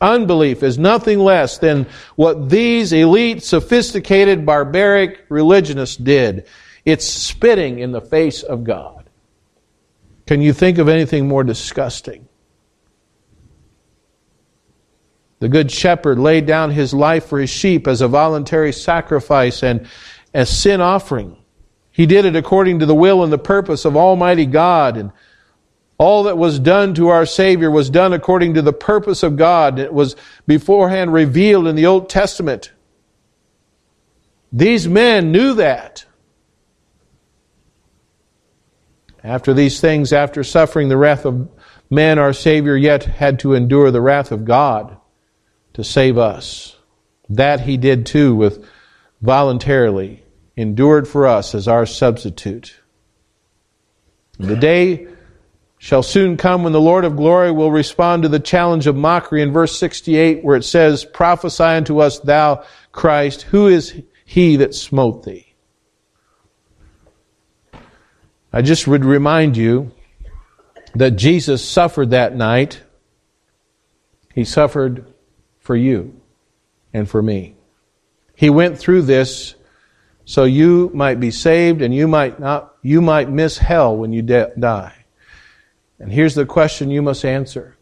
Unbelief 0.00 0.62
is 0.62 0.78
nothing 0.78 1.18
less 1.18 1.58
than 1.58 1.86
what 2.14 2.48
these 2.48 2.92
elite, 2.92 3.42
sophisticated, 3.42 4.46
barbaric 4.46 5.24
religionists 5.28 5.96
did. 5.96 6.46
It's 6.84 7.04
spitting 7.04 7.80
in 7.80 7.90
the 7.90 8.00
face 8.00 8.44
of 8.44 8.62
God. 8.62 9.10
Can 10.28 10.40
you 10.40 10.52
think 10.52 10.78
of 10.78 10.88
anything 10.88 11.26
more 11.26 11.42
disgusting? 11.42 12.25
The 15.38 15.48
Good 15.48 15.70
Shepherd 15.70 16.18
laid 16.18 16.46
down 16.46 16.70
his 16.70 16.94
life 16.94 17.26
for 17.26 17.38
his 17.38 17.50
sheep 17.50 17.86
as 17.86 18.00
a 18.00 18.08
voluntary 18.08 18.72
sacrifice 18.72 19.62
and 19.62 19.86
as 20.32 20.48
sin 20.48 20.80
offering. 20.80 21.36
He 21.90 22.06
did 22.06 22.24
it 22.24 22.36
according 22.36 22.78
to 22.78 22.86
the 22.86 22.94
will 22.94 23.22
and 23.22 23.32
the 23.32 23.38
purpose 23.38 23.84
of 23.84 23.96
Almighty 23.96 24.46
God. 24.46 24.96
And 24.96 25.12
all 25.98 26.24
that 26.24 26.38
was 26.38 26.58
done 26.58 26.94
to 26.94 27.08
our 27.08 27.26
Savior 27.26 27.70
was 27.70 27.90
done 27.90 28.12
according 28.12 28.54
to 28.54 28.62
the 28.62 28.72
purpose 28.72 29.22
of 29.22 29.36
God. 29.36 29.78
It 29.78 29.92
was 29.92 30.16
beforehand 30.46 31.12
revealed 31.12 31.66
in 31.66 31.76
the 31.76 31.86
Old 31.86 32.08
Testament. 32.08 32.72
These 34.52 34.88
men 34.88 35.32
knew 35.32 35.54
that. 35.54 36.06
After 39.22 39.52
these 39.52 39.80
things, 39.80 40.12
after 40.12 40.44
suffering 40.44 40.88
the 40.88 40.96
wrath 40.96 41.26
of 41.26 41.48
men, 41.90 42.18
our 42.18 42.32
Savior 42.32 42.76
yet 42.76 43.04
had 43.04 43.38
to 43.40 43.54
endure 43.54 43.90
the 43.90 44.00
wrath 44.00 44.32
of 44.32 44.44
God 44.44 44.96
to 45.76 45.84
save 45.84 46.16
us. 46.16 46.74
That 47.28 47.60
he 47.60 47.76
did 47.76 48.06
too 48.06 48.34
with 48.34 48.66
voluntarily 49.20 50.24
endured 50.56 51.06
for 51.06 51.26
us 51.26 51.54
as 51.54 51.68
our 51.68 51.84
substitute. 51.84 52.80
The 54.38 54.56
day 54.56 55.06
shall 55.76 56.02
soon 56.02 56.38
come 56.38 56.62
when 56.62 56.72
the 56.72 56.80
Lord 56.80 57.04
of 57.04 57.16
glory 57.16 57.52
will 57.52 57.70
respond 57.70 58.22
to 58.22 58.30
the 58.30 58.40
challenge 58.40 58.86
of 58.86 58.96
mockery 58.96 59.42
in 59.42 59.52
verse 59.52 59.78
68 59.78 60.42
where 60.42 60.56
it 60.56 60.64
says, 60.64 61.04
Prophesy 61.04 61.62
unto 61.62 61.98
us, 61.98 62.20
thou 62.20 62.64
Christ, 62.92 63.42
who 63.42 63.66
is 63.66 64.02
he 64.24 64.56
that 64.56 64.74
smote 64.74 65.24
thee? 65.24 65.54
I 68.50 68.62
just 68.62 68.86
would 68.86 69.04
remind 69.04 69.58
you 69.58 69.92
that 70.94 71.16
Jesus 71.16 71.62
suffered 71.62 72.12
that 72.12 72.34
night. 72.34 72.80
He 74.34 74.44
suffered 74.44 75.12
for 75.66 75.76
you 75.76 76.18
and 76.94 77.10
for 77.10 77.20
me. 77.20 77.56
He 78.36 78.50
went 78.50 78.78
through 78.78 79.02
this 79.02 79.56
so 80.24 80.44
you 80.44 80.90
might 80.94 81.18
be 81.18 81.30
saved 81.30 81.82
and 81.82 81.92
you 81.92 82.06
might 82.06 82.38
not 82.38 82.74
you 82.82 83.02
might 83.02 83.28
miss 83.28 83.58
hell 83.58 83.96
when 83.96 84.12
you 84.12 84.22
de- 84.22 84.52
die. 84.58 84.94
And 85.98 86.12
here's 86.12 86.36
the 86.36 86.46
question 86.46 86.90
you 86.90 87.02
must 87.02 87.24
answer. 87.24 87.76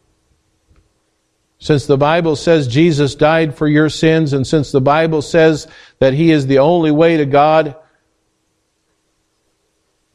Since 1.59 1.85
the 1.85 1.97
Bible 1.97 2.35
says 2.35 2.67
Jesus 2.67 3.15
died 3.15 3.55
for 3.55 3.67
your 3.67 3.89
sins, 3.89 4.33
and 4.33 4.45
since 4.45 4.71
the 4.71 4.81
Bible 4.81 5.21
says 5.21 5.67
that 5.99 6.13
He 6.13 6.31
is 6.31 6.47
the 6.47 6.59
only 6.59 6.91
way 6.91 7.17
to 7.17 7.25
God, 7.25 7.75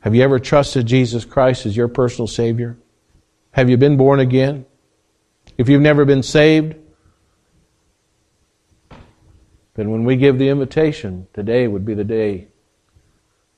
have 0.00 0.14
you 0.14 0.22
ever 0.22 0.38
trusted 0.38 0.86
Jesus 0.86 1.24
Christ 1.24 1.66
as 1.66 1.76
your 1.76 1.88
personal 1.88 2.26
Savior? 2.26 2.78
Have 3.52 3.70
you 3.70 3.76
been 3.76 3.96
born 3.96 4.20
again? 4.20 4.66
If 5.58 5.68
you've 5.68 5.82
never 5.82 6.04
been 6.04 6.22
saved, 6.22 6.76
then 9.80 9.90
when 9.90 10.04
we 10.04 10.16
give 10.16 10.38
the 10.38 10.50
invitation, 10.50 11.26
today 11.32 11.66
would 11.66 11.86
be 11.86 11.94
the 11.94 12.04
day 12.04 12.48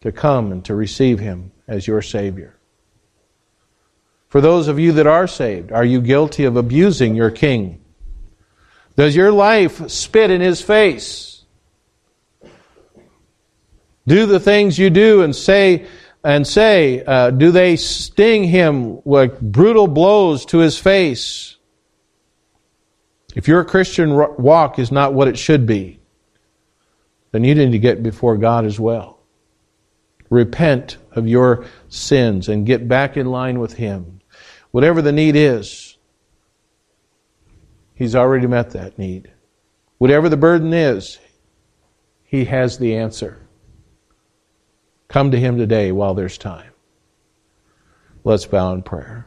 to 0.02 0.12
come 0.12 0.52
and 0.52 0.64
to 0.64 0.72
receive 0.72 1.18
Him 1.18 1.50
as 1.66 1.88
your 1.88 2.00
Savior. 2.00 2.56
For 4.28 4.40
those 4.40 4.68
of 4.68 4.78
you 4.78 4.92
that 4.92 5.08
are 5.08 5.26
saved, 5.26 5.72
are 5.72 5.84
you 5.84 6.00
guilty 6.00 6.44
of 6.44 6.56
abusing 6.56 7.16
your 7.16 7.32
king? 7.32 7.82
Does 8.94 9.16
your 9.16 9.32
life 9.32 9.90
spit 9.90 10.30
in 10.30 10.40
his 10.40 10.62
face? 10.62 11.44
Do 14.06 14.26
the 14.26 14.38
things 14.38 14.78
you 14.78 14.90
do 14.90 15.22
and 15.22 15.34
say 15.34 15.86
and 16.22 16.46
say, 16.46 17.02
uh, 17.04 17.30
do 17.30 17.50
they 17.50 17.74
sting 17.74 18.44
him 18.44 19.02
like 19.04 19.40
brutal 19.40 19.88
blows 19.88 20.46
to 20.46 20.58
his 20.58 20.78
face? 20.78 21.56
If 23.34 23.48
your 23.48 23.64
Christian 23.64 24.14
walk 24.14 24.78
is 24.78 24.92
not 24.92 25.14
what 25.14 25.26
it 25.26 25.36
should 25.36 25.66
be, 25.66 25.98
then 27.32 27.44
you 27.44 27.54
need 27.54 27.72
to 27.72 27.78
get 27.78 28.02
before 28.02 28.36
God 28.36 28.64
as 28.64 28.78
well. 28.78 29.18
Repent 30.30 30.98
of 31.12 31.26
your 31.26 31.66
sins 31.88 32.48
and 32.48 32.64
get 32.64 32.88
back 32.88 33.16
in 33.16 33.26
line 33.26 33.58
with 33.58 33.74
Him. 33.74 34.20
Whatever 34.70 35.02
the 35.02 35.12
need 35.12 35.36
is, 35.36 35.98
He's 37.94 38.14
already 38.14 38.46
met 38.46 38.70
that 38.70 38.98
need. 38.98 39.30
Whatever 39.98 40.28
the 40.28 40.36
burden 40.36 40.72
is, 40.72 41.18
He 42.24 42.44
has 42.46 42.78
the 42.78 42.96
answer. 42.96 43.46
Come 45.08 45.30
to 45.30 45.40
Him 45.40 45.58
today 45.58 45.92
while 45.92 46.14
there's 46.14 46.38
time. 46.38 46.72
Let's 48.24 48.46
bow 48.46 48.72
in 48.72 48.82
prayer. 48.82 49.26